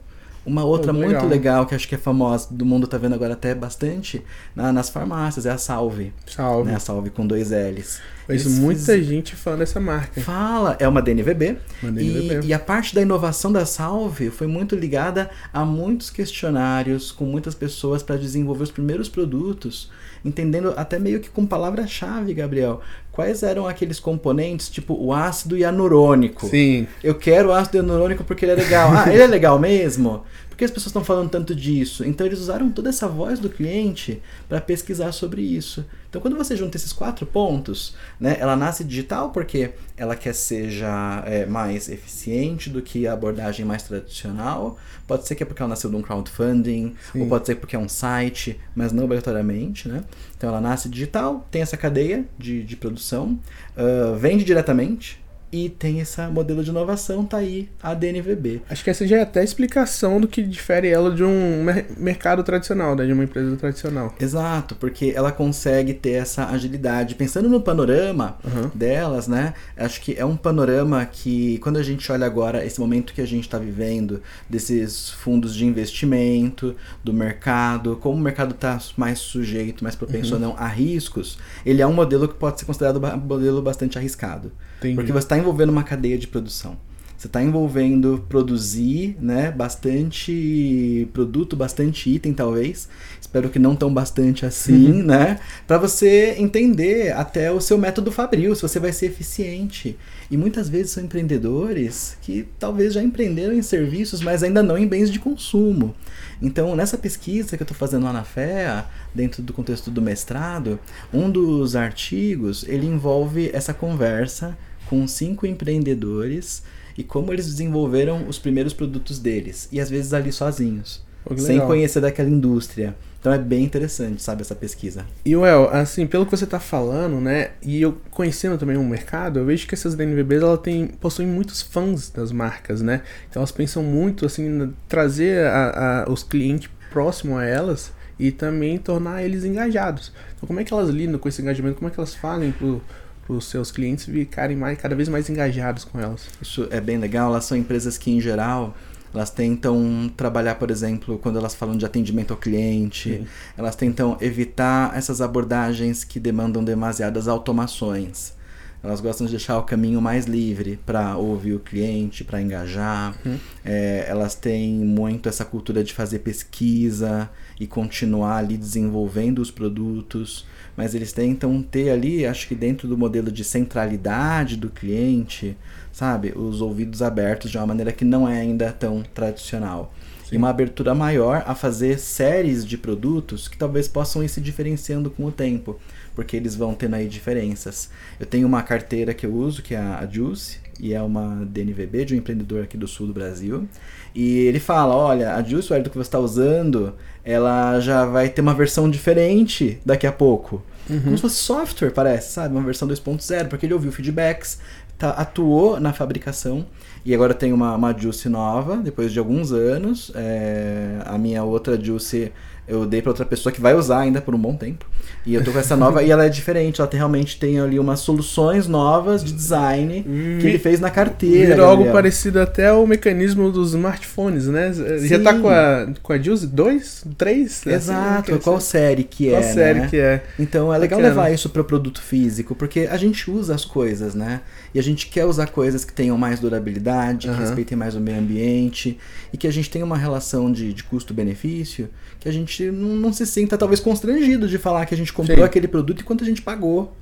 Uma 0.49 0.63
outra 0.63 0.91
Pô, 0.91 0.99
muito 0.99 1.25
legal. 1.27 1.65
que 1.65 1.75
acho 1.75 1.87
que 1.87 1.95
é 1.95 1.97
famosa, 1.97 2.47
do 2.49 2.65
mundo 2.65 2.87
tá 2.87 2.97
vendo 2.97 3.13
agora 3.13 3.33
até 3.33 3.53
bastante, 3.53 4.21
na- 4.55 4.73
nas 4.73 4.89
farmácias, 4.89 5.45
é 5.45 5.51
a 5.51 5.57
Salve. 5.57 6.11
Salve. 6.25 6.69
Né? 6.69 6.75
A 6.75 6.79
Salve 6.79 7.09
com 7.11 7.25
dois 7.27 7.51
L's. 7.51 8.01
Eles 8.27 8.45
muita 8.59 8.93
fiz- 8.93 9.05
gente 9.07 9.35
fã 9.35 9.57
dessa 9.57 9.79
marca. 9.79 10.21
Fala, 10.21 10.75
é 10.79 10.87
uma 10.87 11.01
DNVB. 11.01 11.57
Uma 11.81 11.91
E, 11.91 11.93
DNVB. 12.11 12.47
e 12.47 12.53
a 12.53 12.59
parte 12.59 12.93
da 12.93 13.01
inovação 13.01 13.51
da 13.51 13.65
Salve 13.65 14.29
foi 14.29 14.45
muito 14.47 14.75
ligada 14.75 15.29
a 15.53 15.63
muitos 15.65 16.09
questionários 16.11 17.11
com 17.11 17.25
muitas 17.25 17.55
pessoas 17.55 18.03
para 18.03 18.17
desenvolver 18.17 18.63
os 18.63 18.71
primeiros 18.71 19.09
produtos, 19.09 19.89
entendendo 20.23 20.73
até 20.77 20.99
meio 20.99 21.19
que 21.19 21.29
com 21.29 21.45
palavra-chave, 21.45 22.33
Gabriel, 22.33 22.81
quais 23.11 23.43
eram 23.43 23.67
aqueles 23.67 23.99
componentes, 23.99 24.69
tipo 24.69 24.93
o 24.93 25.13
ácido 25.13 25.57
hialurônico. 25.57 26.47
Sim. 26.47 26.87
Eu 27.03 27.15
quero 27.15 27.49
o 27.49 27.51
ácido 27.51 27.77
hialurônico 27.77 28.23
porque 28.23 28.45
ele 28.45 28.53
é 28.53 28.55
legal. 28.55 28.91
Ah, 28.95 29.11
ele 29.11 29.21
é 29.21 29.27
legal 29.27 29.59
mesmo? 29.59 30.23
Por 30.49 30.57
que 30.57 30.65
as 30.65 30.71
pessoas 30.71 30.87
estão 30.87 31.03
falando 31.03 31.29
tanto 31.29 31.55
disso? 31.55 32.05
Então 32.05 32.25
eles 32.25 32.39
usaram 32.39 32.69
toda 32.69 32.89
essa 32.89 33.07
voz 33.07 33.39
do 33.39 33.49
cliente 33.49 34.21
para 34.47 34.59
pesquisar 34.59 35.11
sobre 35.11 35.41
isso. 35.41 35.85
Então 36.09 36.21
quando 36.21 36.35
você 36.35 36.55
junta 36.55 36.75
esses 36.75 36.91
quatro 36.91 37.25
pontos, 37.25 37.95
né, 38.19 38.37
ela 38.39 38.55
nasce 38.55 38.83
digital 38.83 39.29
porque 39.31 39.71
ela 39.95 40.15
quer 40.15 40.33
seja 40.33 41.23
é, 41.25 41.45
mais 41.45 41.87
eficiente 41.87 42.69
do 42.69 42.81
que 42.81 43.07
a 43.07 43.13
abordagem 43.13 43.65
mais 43.65 43.83
tradicional. 43.83 44.77
Pode 45.07 45.27
ser 45.27 45.35
que 45.35 45.43
é 45.43 45.45
porque 45.45 45.61
ela 45.61 45.69
nasceu 45.69 45.89
de 45.89 45.95
um 45.95 46.01
crowdfunding, 46.01 46.95
Sim. 47.11 47.21
ou 47.21 47.27
pode 47.27 47.45
ser 47.45 47.55
porque 47.55 47.75
é 47.75 47.79
um 47.79 47.89
site, 47.89 48.59
mas 48.75 48.91
não 48.91 49.05
obrigatoriamente, 49.05 49.87
né? 49.87 50.03
Então 50.39 50.49
ela 50.49 50.61
nasce 50.61 50.87
digital, 50.87 51.45
tem 51.51 51.61
essa 51.61 51.75
cadeia 51.75 52.23
de, 52.37 52.63
de 52.63 52.77
produção, 52.77 53.37
ah, 53.75 54.15
vende 54.17 54.45
diretamente 54.45 55.21
e 55.51 55.69
tem 55.69 55.99
esse 55.99 56.21
modelo 56.27 56.63
de 56.63 56.69
inovação, 56.69 57.25
tá 57.25 57.37
aí 57.37 57.69
a 57.81 57.93
DNVB. 57.93 58.61
Acho 58.69 58.83
que 58.83 58.89
essa 58.89 59.05
já 59.07 59.17
é 59.17 59.21
até 59.21 59.39
a 59.41 59.43
explicação 59.43 60.19
do 60.19 60.27
que 60.27 60.41
difere 60.43 60.87
ela 60.87 61.13
de 61.13 61.23
um 61.23 61.63
mer- 61.63 61.87
mercado 61.97 62.43
tradicional, 62.43 62.95
né? 62.95 63.05
De 63.05 63.13
uma 63.13 63.23
empresa 63.23 63.55
tradicional. 63.55 64.13
Exato, 64.19 64.75
porque 64.75 65.13
ela 65.15 65.31
consegue 65.31 65.93
ter 65.93 66.11
essa 66.11 66.45
agilidade. 66.47 67.15
Pensando 67.15 67.49
no 67.49 67.61
panorama 67.61 68.37
Aham. 68.45 68.71
delas, 68.75 69.27
né? 69.27 69.53
Acho 69.77 70.01
que 70.01 70.15
é 70.17 70.25
um 70.25 70.35
panorama 70.37 71.05
que, 71.05 71.57
quando 71.59 71.77
a 71.77 71.83
gente 71.83 72.11
olha 72.11 72.25
agora 72.25 72.65
esse 72.65 72.79
momento 72.79 73.13
que 73.13 73.21
a 73.21 73.27
gente 73.27 73.43
está 73.43 73.57
vivendo, 73.57 74.21
desses 74.49 75.09
fundos 75.09 75.55
de 75.55 75.65
investimento, 75.65 76.75
do 77.03 77.13
mercado, 77.13 77.97
como 77.97 78.15
o 78.15 78.19
mercado 78.19 78.53
está 78.53 78.77
mais 78.97 79.19
sujeito, 79.19 79.83
mais 79.83 79.95
propenso 79.95 80.35
ou 80.35 80.39
não 80.39 80.55
a 80.57 80.67
riscos, 80.67 81.37
ele 81.65 81.81
é 81.81 81.87
um 81.87 81.93
modelo 81.93 82.27
que 82.27 82.35
pode 82.35 82.59
ser 82.59 82.65
considerado 82.65 82.97
um 83.03 83.17
modelo 83.17 83.61
bastante 83.61 83.97
arriscado. 83.97 84.51
Entendi. 84.79 84.95
Porque 84.95 85.11
você 85.11 85.25
está 85.25 85.37
envolvendo 85.39 85.69
uma 85.69 85.83
cadeia 85.83 86.17
de 86.17 86.27
produção. 86.27 86.77
Você 87.19 87.27
está 87.27 87.43
envolvendo 87.43 88.25
produzir, 88.29 89.17
né, 89.19 89.51
bastante 89.51 91.05
produto, 91.11 91.53
bastante 91.53 92.09
item 92.09 92.31
talvez. 92.31 92.87
Espero 93.19 93.49
que 93.49 93.59
não 93.59 93.75
tão 93.75 93.93
bastante 93.93 94.45
assim, 94.45 95.03
né? 95.03 95.37
Para 95.67 95.77
você 95.77 96.35
entender 96.37 97.11
até 97.11 97.51
o 97.51 97.59
seu 97.59 97.77
método 97.77 98.09
fabril, 98.09 98.55
se 98.55 98.61
você 98.61 98.79
vai 98.79 98.93
ser 98.93 99.07
eficiente. 99.07 99.97
E 100.31 100.37
muitas 100.37 100.69
vezes 100.69 100.91
são 100.91 101.03
empreendedores 101.03 102.17
que 102.21 102.47
talvez 102.57 102.93
já 102.93 103.03
empreenderam 103.03 103.53
em 103.53 103.61
serviços, 103.61 104.21
mas 104.21 104.41
ainda 104.41 104.63
não 104.63 104.77
em 104.77 104.87
bens 104.87 105.11
de 105.11 105.19
consumo. 105.19 105.93
Então, 106.41 106.73
nessa 106.73 106.97
pesquisa 106.97 107.57
que 107.57 107.63
eu 107.63 107.65
estou 107.65 107.77
fazendo 107.77 108.05
lá 108.05 108.13
na 108.13 108.23
FEA, 108.23 108.85
dentro 109.13 109.43
do 109.43 109.51
contexto 109.51 109.91
do 109.91 110.01
mestrado, 110.01 110.79
um 111.13 111.29
dos 111.29 111.75
artigos 111.75 112.63
ele 112.65 112.87
envolve 112.87 113.49
essa 113.51 113.73
conversa 113.73 114.57
com 114.89 115.07
cinco 115.07 115.45
empreendedores 115.45 116.63
e 116.97 117.03
como 117.03 117.31
eles 117.31 117.45
desenvolveram 117.45 118.27
os 118.27 118.37
primeiros 118.39 118.73
produtos 118.73 119.19
deles 119.19 119.67
e 119.71 119.79
às 119.79 119.89
vezes 119.89 120.13
ali 120.13 120.31
sozinhos, 120.31 121.03
que 121.35 121.41
sem 121.41 121.59
conhecer 121.67 122.01
daquela 122.01 122.29
indústria. 122.29 122.95
Então 123.19 123.33
é 123.33 123.37
bem 123.37 123.65
interessante, 123.65 124.23
sabe, 124.23 124.41
essa 124.41 124.55
pesquisa. 124.55 125.05
E, 125.25 125.35
Well, 125.35 125.69
assim, 125.71 126.07
pelo 126.07 126.25
que 126.25 126.31
você 126.31 126.45
tá 126.45 126.57
falando, 126.59 127.19
né? 127.19 127.51
E 127.61 127.81
eu 127.81 127.97
conhecendo 128.11 128.57
também 128.57 128.77
o 128.77 128.83
mercado, 128.83 129.39
eu 129.39 129.45
vejo 129.45 129.67
que 129.67 129.75
essas 129.75 129.93
DNVBs, 129.93 130.41
ela 130.41 130.57
tem, 130.57 130.87
possuem 130.87 131.27
muitos 131.27 131.61
fãs 131.61 132.09
das 132.09 132.31
marcas, 132.31 132.81
né? 132.81 133.01
Então 133.29 133.41
elas 133.41 133.51
pensam 133.51 133.83
muito, 133.83 134.25
assim, 134.25 134.45
em 134.47 134.73
trazer 134.87 135.45
a- 135.47 136.03
a- 136.07 136.09
os 136.11 136.23
clientes 136.23 136.69
próximo 136.91 137.37
a 137.37 137.43
elas 137.45 137.91
e 138.17 138.31
também 138.31 138.77
tornar 138.77 139.21
eles 139.21 139.43
engajados. 139.43 140.13
Então 140.37 140.47
como 140.47 140.61
é 140.61 140.63
que 140.63 140.73
elas 140.73 140.89
lidam 140.89 141.19
com 141.19 141.27
esse 141.27 141.41
engajamento? 141.41 141.75
Como 141.77 141.89
é 141.89 141.91
que 141.93 141.99
elas 141.99 142.15
fazem 142.15 142.53
pro, 142.53 142.81
os 143.29 143.45
seus 143.45 143.71
clientes 143.71 144.05
ficarem 144.05 144.57
mais, 144.57 144.77
cada 144.77 144.95
vez 144.95 145.07
mais 145.07 145.29
engajados 145.29 145.85
com 145.85 145.99
elas? 145.99 146.27
Isso 146.41 146.67
é 146.71 146.81
bem 146.81 146.97
legal. 146.97 147.29
Elas 147.29 147.45
são 147.45 147.57
empresas 147.57 147.97
que, 147.97 148.11
em 148.11 148.19
geral, 148.19 148.75
elas 149.13 149.29
tentam 149.29 150.11
trabalhar, 150.15 150.55
por 150.55 150.69
exemplo, 150.69 151.17
quando 151.17 151.37
elas 151.37 151.55
falam 151.55 151.77
de 151.77 151.85
atendimento 151.85 152.31
ao 152.31 152.37
cliente, 152.37 153.17
Sim. 153.19 153.27
elas 153.57 153.75
tentam 153.75 154.17
evitar 154.21 154.95
essas 154.95 155.21
abordagens 155.21 156.03
que 156.03 156.19
demandam 156.19 156.63
demasiadas 156.63 157.27
automações. 157.27 158.37
Elas 158.81 159.01
gostam 159.01 159.25
de 159.25 159.31
deixar 159.31 159.57
o 159.57 159.63
caminho 159.63 160.01
mais 160.01 160.25
livre 160.25 160.79
para 160.85 161.17
ouvir 161.17 161.53
o 161.53 161.59
cliente, 161.59 162.23
para 162.23 162.41
engajar. 162.41 163.13
Uhum. 163.25 163.37
É, 163.65 164.05
elas 164.07 164.35
têm 164.35 164.73
muito 164.73 165.27
essa 165.27 165.43
cultura 165.43 165.83
de 165.83 165.93
fazer 165.93 166.19
pesquisa 166.19 167.29
e 167.59 167.67
continuar 167.67 168.37
ali 168.37 168.55
desenvolvendo 168.55 169.39
os 169.39 169.51
produtos. 169.51 170.45
Mas 170.79 170.95
eles 170.95 171.11
tentam 171.11 171.61
ter 171.61 171.89
ali, 171.89 172.25
acho 172.25 172.47
que 172.47 172.55
dentro 172.55 172.87
do 172.87 172.97
modelo 172.97 173.29
de 173.29 173.43
centralidade 173.43 174.55
do 174.55 174.69
cliente, 174.69 175.57
sabe, 175.91 176.31
os 176.33 176.61
ouvidos 176.61 177.01
abertos 177.01 177.51
de 177.51 177.57
uma 177.57 177.67
maneira 177.67 177.91
que 177.91 178.05
não 178.05 178.25
é 178.25 178.39
ainda 178.39 178.71
tão 178.71 179.03
tradicional. 179.13 179.93
Sim. 180.23 180.35
E 180.35 180.37
uma 180.37 180.47
abertura 180.47 180.95
maior 180.95 181.43
a 181.45 181.53
fazer 181.53 181.99
séries 181.99 182.65
de 182.65 182.77
produtos 182.77 183.49
que 183.49 183.57
talvez 183.57 183.89
possam 183.89 184.23
ir 184.23 184.29
se 184.29 184.39
diferenciando 184.39 185.11
com 185.11 185.25
o 185.25 185.33
tempo 185.33 185.77
porque 186.15 186.35
eles 186.35 186.55
vão 186.55 186.73
tendo 186.73 186.95
aí 186.95 187.07
diferenças. 187.07 187.89
Eu 188.19 188.25
tenho 188.25 188.47
uma 188.47 188.61
carteira 188.61 189.13
que 189.13 189.25
eu 189.25 189.33
uso, 189.33 189.61
que 189.61 189.73
é 189.75 189.77
a 189.77 190.05
Juice, 190.09 190.59
e 190.79 190.93
é 190.93 191.01
uma 191.01 191.45
DNVB 191.45 192.05
de 192.05 192.15
um 192.15 192.17
empreendedor 192.17 192.63
aqui 192.63 192.77
do 192.77 192.87
sul 192.87 193.07
do 193.07 193.13
Brasil. 193.13 193.67
E 194.15 194.39
ele 194.39 194.59
fala: 194.59 194.95
olha, 194.95 195.35
a 195.35 195.43
Juice, 195.43 195.71
o 195.71 195.83
que 195.83 195.89
você 195.89 195.99
está 196.01 196.19
usando, 196.19 196.93
ela 197.23 197.79
já 197.79 198.05
vai 198.05 198.29
ter 198.29 198.41
uma 198.41 198.53
versão 198.53 198.89
diferente 198.89 199.79
daqui 199.85 200.07
a 200.07 200.11
pouco. 200.11 200.63
Uhum. 200.89 201.01
Como 201.01 201.17
se 201.17 201.21
fosse 201.21 201.35
software, 201.35 201.91
parece, 201.91 202.33
sabe? 202.33 202.55
Uma 202.55 202.63
versão 202.63 202.87
2.0, 202.87 203.47
porque 203.47 203.65
ele 203.65 203.73
ouviu 203.73 203.91
feedbacks, 203.91 204.59
tá, 204.97 205.11
atuou 205.11 205.79
na 205.79 205.93
fabricação. 205.93 206.65
E 207.05 207.13
agora 207.13 207.33
tem 207.33 207.53
uma, 207.53 207.75
uma 207.75 207.97
Juice 207.97 208.27
nova, 208.27 208.77
depois 208.77 209.11
de 209.11 209.19
alguns 209.19 209.51
anos. 209.51 210.11
É, 210.15 210.99
a 211.05 211.17
minha 211.17 211.43
outra 211.43 211.79
Juice 211.79 212.31
eu 212.69 212.85
dei 212.85 213.01
para 213.01 213.09
outra 213.09 213.25
pessoa 213.25 213.51
que 213.51 213.59
vai 213.59 213.73
usar 213.73 214.01
ainda 214.01 214.21
por 214.21 214.35
um 214.35 214.37
bom 214.37 214.55
tempo. 214.55 214.85
E 215.25 215.33
eu 215.33 215.43
tô 215.43 215.51
com 215.51 215.59
essa 215.59 215.75
nova 215.75 216.01
e 216.01 216.11
ela 216.11 216.25
é 216.25 216.29
diferente. 216.29 216.79
Ela 216.79 216.87
tem, 216.87 216.97
realmente 216.97 217.37
tem 217.37 217.59
ali 217.59 217.77
umas 217.77 217.99
soluções 217.99 218.67
novas 218.67 219.23
de 219.23 219.33
design 219.33 220.03
que 220.39 220.47
ele 220.47 220.59
fez 220.59 220.79
na 220.79 220.89
carteira. 220.89 221.55
Virou 221.55 221.65
algo 221.65 221.91
parecido 221.91 222.39
até 222.39 222.67
ao 222.67 222.87
mecanismo 222.87 223.51
dos 223.51 223.69
smartphones, 223.69 224.47
né? 224.47 224.73
Sim. 224.73 225.07
Já 225.07 225.19
tá 225.19 225.33
com 225.33 225.49
a, 225.49 225.87
com 226.01 226.13
a 226.13 226.17
Juice 226.17 226.47
2? 226.47 227.05
3? 227.17 227.67
Exato. 227.67 228.31
Assim, 228.31 228.41
qual 228.41 228.59
série 228.59 229.03
que 229.03 229.29
é? 229.29 229.31
Qual 229.31 229.43
série 229.43 229.79
né? 229.79 229.87
que 229.87 229.97
é? 229.97 230.23
Então 230.39 230.73
é 230.73 230.77
legal 230.77 230.99
Bacana. 230.99 231.15
levar 231.15 231.33
isso 231.33 231.49
para 231.49 231.61
o 231.61 231.65
produto 231.65 232.01
físico, 232.01 232.55
porque 232.55 232.87
a 232.89 232.97
gente 232.97 233.29
usa 233.29 233.53
as 233.53 233.65
coisas, 233.65 234.15
né? 234.15 234.41
E 234.73 234.79
a 234.79 234.83
gente 234.83 235.07
quer 235.07 235.25
usar 235.25 235.47
coisas 235.47 235.83
que 235.83 235.93
tenham 235.93 236.17
mais 236.17 236.39
durabilidade, 236.39 237.27
uhum. 237.27 237.33
que 237.33 237.39
respeitem 237.41 237.77
mais 237.77 237.95
o 237.95 237.99
meio 237.99 238.19
ambiente 238.19 238.97
e 239.33 239.37
que 239.37 239.47
a 239.47 239.51
gente 239.51 239.69
tenha 239.69 239.83
uma 239.83 239.97
relação 239.97 240.51
de, 240.51 240.73
de 240.73 240.83
custo-benefício 240.83 241.89
que 242.19 242.27
a 242.27 242.33
gente 242.33 242.69
não, 242.69 242.89
não, 242.95 243.13
se 243.13 243.25
sinta 243.25 243.57
talvez 243.57 243.79
constrangido 243.79 244.47
de 244.47 244.57
falar 244.57 244.85
que 244.85 244.93
a 244.93 244.97
gente 244.97 245.08
comprou 245.13 245.37
Sim. 245.37 245.43
aquele 245.43 245.67
produto 245.67 246.01
e 246.01 246.03
quanto 246.03 246.23
a 246.23 246.27
gente 246.27 246.41
pagou. 246.41 246.95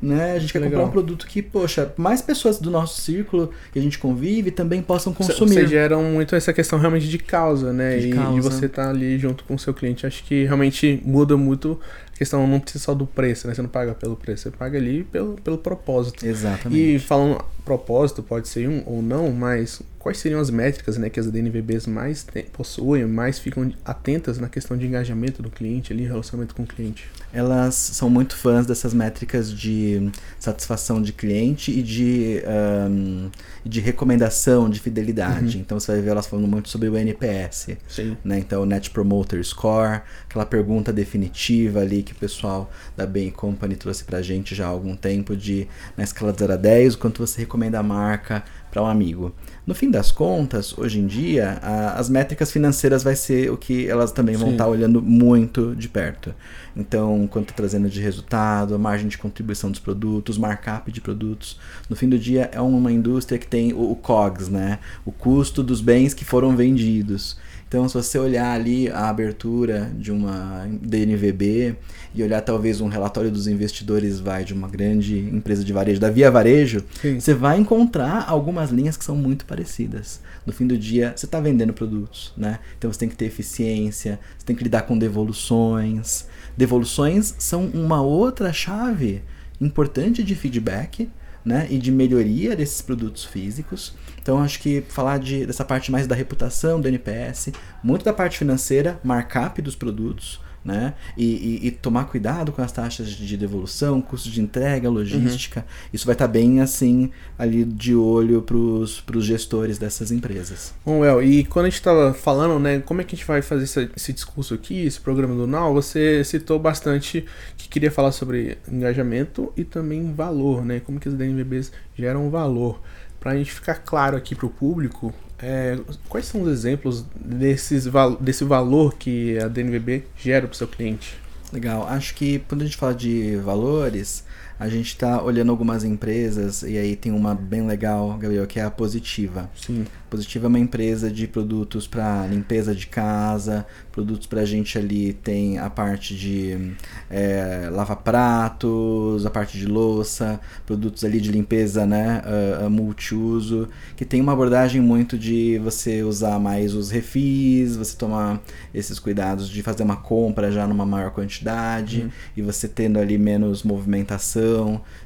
Né? 0.00 0.32
A 0.32 0.38
gente 0.38 0.52
quer 0.52 0.58
Legal. 0.58 0.72
comprar 0.72 0.88
um 0.88 0.92
produto 0.92 1.26
que, 1.26 1.40
poxa, 1.40 1.92
mais 1.96 2.20
pessoas 2.20 2.58
do 2.58 2.70
nosso 2.70 3.00
círculo 3.00 3.50
que 3.72 3.78
a 3.78 3.82
gente 3.82 3.98
convive 3.98 4.50
também 4.50 4.82
possam 4.82 5.12
consumir. 5.14 5.54
Vocês 5.54 5.70
geram 5.70 6.02
muito 6.02 6.36
essa 6.36 6.52
questão 6.52 6.78
realmente 6.78 7.08
de 7.08 7.18
causa, 7.18 7.72
né? 7.72 7.96
De 7.96 8.08
e, 8.08 8.12
causa. 8.12 8.36
e 8.36 8.40
você 8.42 8.68
tá 8.68 8.90
ali 8.90 9.18
junto 9.18 9.42
com 9.44 9.54
o 9.54 9.58
seu 9.58 9.72
cliente. 9.72 10.06
Acho 10.06 10.22
que 10.24 10.44
realmente 10.44 11.00
muda 11.02 11.34
muito 11.36 11.80
questão, 12.18 12.46
não 12.46 12.60
precisa 12.60 12.84
só 12.84 12.94
do 12.94 13.06
preço, 13.06 13.46
né? 13.46 13.54
Você 13.54 13.62
não 13.62 13.68
paga 13.68 13.94
pelo 13.94 14.16
preço, 14.16 14.44
você 14.44 14.50
paga 14.50 14.78
ali 14.78 15.04
pelo, 15.04 15.34
pelo 15.36 15.58
propósito. 15.58 16.26
Exatamente. 16.26 16.96
E 16.96 16.98
falando 16.98 17.44
propósito, 17.66 18.22
pode 18.22 18.48
ser 18.48 18.68
um 18.68 18.82
ou 18.86 19.02
não, 19.02 19.32
mas 19.32 19.82
quais 19.98 20.18
seriam 20.18 20.40
as 20.40 20.50
métricas 20.50 20.96
né, 20.96 21.10
que 21.10 21.18
as 21.18 21.28
DNVBs 21.28 21.88
mais 21.88 22.24
possuem, 22.52 23.04
mais 23.06 23.40
ficam 23.40 23.72
atentas 23.84 24.38
na 24.38 24.48
questão 24.48 24.76
de 24.76 24.86
engajamento 24.86 25.42
do 25.42 25.50
cliente, 25.50 25.92
ali, 25.92 26.04
relacionamento 26.06 26.54
com 26.54 26.62
o 26.62 26.66
cliente? 26.66 27.08
Elas 27.32 27.74
são 27.74 28.08
muito 28.08 28.36
fãs 28.36 28.66
dessas 28.66 28.94
métricas 28.94 29.52
de 29.52 30.12
satisfação 30.38 31.02
de 31.02 31.12
cliente 31.12 31.72
e 31.72 31.82
de, 31.82 32.40
um, 32.88 33.28
de 33.64 33.80
recomendação, 33.80 34.70
de 34.70 34.78
fidelidade. 34.78 35.56
Uhum. 35.56 35.62
Então 35.62 35.80
você 35.80 35.90
vai 35.90 36.00
ver 36.00 36.10
elas 36.10 36.28
falando 36.28 36.46
muito 36.46 36.68
sobre 36.68 36.88
o 36.88 36.96
NPS. 36.96 37.70
Sim. 37.88 38.16
Né? 38.24 38.38
Então, 38.38 38.62
o 38.62 38.64
Net 38.64 38.90
Promoter 38.90 39.44
Score, 39.44 40.02
aquela 40.28 40.46
pergunta 40.46 40.92
definitiva 40.92 41.80
ali 41.80 42.04
que 42.06 42.12
o 42.12 42.16
pessoal 42.16 42.70
da 42.96 43.06
Bain 43.06 43.30
Company 43.30 43.76
trouxe 43.76 44.04
pra 44.04 44.22
gente 44.22 44.54
já 44.54 44.66
há 44.66 44.68
algum 44.68 44.96
tempo 44.96 45.36
de, 45.36 45.68
na 45.96 46.04
escala 46.04 46.32
de 46.32 46.38
0 46.38 46.52
a 46.54 46.56
10, 46.56 46.94
o 46.94 46.98
quanto 46.98 47.26
você 47.26 47.40
recomenda 47.40 47.78
a 47.78 47.82
marca 47.82 48.42
para 48.70 48.82
um 48.82 48.86
amigo. 48.86 49.34
No 49.66 49.74
fim 49.74 49.90
das 49.90 50.10
contas, 50.10 50.76
hoje 50.76 51.00
em 51.00 51.06
dia, 51.06 51.58
a, 51.62 51.98
as 51.98 52.08
métricas 52.08 52.52
financeiras 52.52 53.02
vai 53.02 53.16
ser 53.16 53.50
o 53.50 53.56
que 53.56 53.88
elas 53.88 54.12
também 54.12 54.36
vão 54.36 54.52
estar 54.52 54.64
tá 54.64 54.70
olhando 54.70 55.00
muito 55.02 55.74
de 55.74 55.88
perto. 55.88 56.34
Então, 56.76 57.26
quanto 57.26 57.50
está 57.50 57.54
trazendo 57.54 57.88
de 57.88 58.00
resultado, 58.00 58.74
a 58.74 58.78
margem 58.78 59.08
de 59.08 59.16
contribuição 59.16 59.70
dos 59.70 59.80
produtos, 59.80 60.36
markup 60.36 60.92
de 60.92 61.00
produtos. 61.00 61.58
No 61.88 61.96
fim 61.96 62.08
do 62.08 62.18
dia, 62.18 62.50
é 62.52 62.60
uma 62.60 62.92
indústria 62.92 63.38
que 63.38 63.46
tem 63.46 63.72
o, 63.72 63.92
o 63.92 63.96
COGS, 63.96 64.50
né? 64.50 64.78
o 65.04 65.10
custo 65.10 65.62
dos 65.62 65.80
bens 65.80 66.12
que 66.12 66.24
foram 66.24 66.54
vendidos. 66.54 67.38
Então, 67.68 67.88
se 67.88 67.94
você 67.94 68.16
olhar 68.16 68.52
ali 68.52 68.88
a 68.88 69.08
abertura 69.08 69.90
de 69.98 70.12
uma 70.12 70.66
DNVB 70.80 71.74
e 72.14 72.22
olhar 72.22 72.40
talvez 72.40 72.80
um 72.80 72.86
relatório 72.86 73.30
dos 73.30 73.48
investidores 73.48 74.20
vai 74.20 74.44
de 74.44 74.54
uma 74.54 74.68
grande 74.68 75.18
empresa 75.18 75.64
de 75.64 75.72
varejo, 75.72 76.00
da 76.00 76.08
Via 76.08 76.30
Varejo, 76.30 76.84
Sim. 77.00 77.18
você 77.18 77.34
vai 77.34 77.58
encontrar 77.58 78.24
algumas 78.28 78.70
linhas 78.70 78.96
que 78.96 79.04
são 79.04 79.16
muito 79.16 79.44
parecidas. 79.46 80.20
No 80.46 80.52
fim 80.52 80.64
do 80.66 80.78
dia, 80.78 81.12
você 81.16 81.26
está 81.26 81.40
vendendo 81.40 81.72
produtos, 81.72 82.32
né? 82.36 82.60
Então 82.78 82.92
você 82.92 83.00
tem 83.00 83.08
que 83.08 83.16
ter 83.16 83.24
eficiência, 83.24 84.20
você 84.38 84.46
tem 84.46 84.54
que 84.54 84.62
lidar 84.62 84.82
com 84.82 84.96
devoluções. 84.96 86.26
Devoluções 86.56 87.34
são 87.36 87.66
uma 87.66 88.00
outra 88.00 88.52
chave 88.52 89.22
importante 89.60 90.22
de 90.22 90.36
feedback 90.36 91.08
né, 91.44 91.66
e 91.70 91.78
de 91.78 91.92
melhoria 91.92 92.56
desses 92.56 92.82
produtos 92.82 93.24
físicos. 93.24 93.94
Então 94.26 94.42
acho 94.42 94.58
que 94.58 94.82
falar 94.88 95.20
de, 95.20 95.46
dessa 95.46 95.64
parte 95.64 95.92
mais 95.92 96.04
da 96.08 96.16
reputação 96.16 96.80
do 96.80 96.88
NPS, 96.88 97.52
muito 97.80 98.04
da 98.04 98.12
parte 98.12 98.36
financeira, 98.36 98.98
markup 99.04 99.62
dos 99.62 99.76
produtos, 99.76 100.40
né? 100.64 100.94
E, 101.16 101.24
e, 101.24 101.66
e, 101.68 101.70
tomar 101.70 102.06
cuidado 102.06 102.50
com 102.50 102.60
as 102.60 102.72
taxas 102.72 103.06
de 103.10 103.36
devolução, 103.36 104.02
custo 104.02 104.28
de 104.28 104.40
entrega, 104.40 104.90
logística. 104.90 105.60
Uhum. 105.60 105.88
Isso 105.92 106.04
vai 106.04 106.16
estar 106.16 106.26
tá 106.26 106.32
bem 106.32 106.60
assim 106.60 107.12
ali 107.38 107.64
de 107.64 107.94
olho 107.94 108.42
para 108.42 108.56
os 108.56 109.24
gestores 109.24 109.78
dessas 109.78 110.10
empresas. 110.10 110.74
Bom, 110.84 111.04
El, 111.04 111.22
e 111.22 111.44
quando 111.44 111.66
a 111.66 111.68
gente 111.68 111.78
estava 111.78 112.12
falando, 112.12 112.58
né, 112.58 112.80
como 112.80 113.00
é 113.00 113.04
que 113.04 113.14
a 113.14 113.16
gente 113.16 113.28
vai 113.28 113.42
fazer 113.42 113.62
esse, 113.62 113.90
esse 113.96 114.12
discurso 114.12 114.54
aqui, 114.54 114.86
esse 114.86 114.98
programa 114.98 115.36
do 115.36 115.46
Now, 115.46 115.72
você 115.72 116.24
citou 116.24 116.58
bastante 116.58 117.24
que 117.56 117.68
queria 117.68 117.92
falar 117.92 118.10
sobre 118.10 118.58
engajamento 118.68 119.52
e 119.56 119.62
também 119.62 120.12
valor, 120.12 120.64
né? 120.64 120.80
Como 120.80 120.98
que 120.98 121.06
as 121.06 121.14
DNVBs 121.14 121.70
geram 121.96 122.28
valor. 122.28 122.80
Para 123.26 123.34
a 123.34 123.38
gente 123.38 123.50
ficar 123.50 123.74
claro 123.74 124.16
aqui 124.16 124.36
para 124.36 124.46
o 124.46 124.48
público, 124.48 125.12
é, 125.40 125.76
quais 126.08 126.26
são 126.26 126.42
os 126.42 126.48
exemplos 126.48 127.04
desses, 127.12 127.88
desse 128.20 128.44
valor 128.44 128.94
que 128.94 129.36
a 129.40 129.48
DNVB 129.48 130.04
gera 130.16 130.46
para 130.46 130.54
o 130.54 130.56
seu 130.56 130.68
cliente? 130.68 131.18
Legal. 131.52 131.88
Acho 131.88 132.14
que 132.14 132.38
quando 132.48 132.62
a 132.62 132.64
gente 132.64 132.76
fala 132.76 132.94
de 132.94 133.34
valores, 133.38 134.22
a 134.58 134.68
gente 134.68 134.88
está 134.88 135.22
olhando 135.22 135.50
algumas 135.50 135.84
empresas 135.84 136.62
e 136.62 136.78
aí 136.78 136.96
tem 136.96 137.12
uma 137.12 137.34
bem 137.34 137.66
legal, 137.66 138.16
Gabriel, 138.16 138.46
que 138.46 138.58
é 138.58 138.64
a 138.64 138.70
Positiva. 138.70 139.50
Sim. 139.54 139.84
Positiva 140.08 140.46
é 140.46 140.48
uma 140.48 140.58
empresa 140.58 141.10
de 141.10 141.26
produtos 141.26 141.86
para 141.86 142.26
limpeza 142.26 142.74
de 142.74 142.86
casa, 142.86 143.66
produtos 143.90 144.26
para 144.26 144.42
a 144.42 144.44
gente 144.44 144.78
ali 144.78 145.12
tem 145.12 145.58
a 145.58 145.68
parte 145.68 146.14
de 146.14 146.74
é, 147.10 147.68
lava-pratos, 147.72 149.26
a 149.26 149.30
parte 149.30 149.58
de 149.58 149.66
louça, 149.66 150.40
produtos 150.64 151.04
ali 151.04 151.20
de 151.20 151.32
limpeza, 151.32 151.84
né, 151.84 152.22
uh, 152.64 152.70
multiuso, 152.70 153.68
que 153.96 154.04
tem 154.04 154.20
uma 154.20 154.32
abordagem 154.32 154.80
muito 154.80 155.18
de 155.18 155.58
você 155.58 156.02
usar 156.02 156.38
mais 156.38 156.72
os 156.72 156.90
refis, 156.90 157.76
você 157.76 157.96
tomar 157.96 158.40
esses 158.72 158.98
cuidados 158.98 159.48
de 159.48 159.62
fazer 159.62 159.82
uma 159.82 159.96
compra 159.96 160.52
já 160.52 160.66
numa 160.66 160.86
maior 160.86 161.10
quantidade 161.10 162.02
uhum. 162.02 162.10
e 162.36 162.42
você 162.42 162.68
tendo 162.68 162.98
ali 162.98 163.18
menos 163.18 163.64
movimentação 163.64 164.45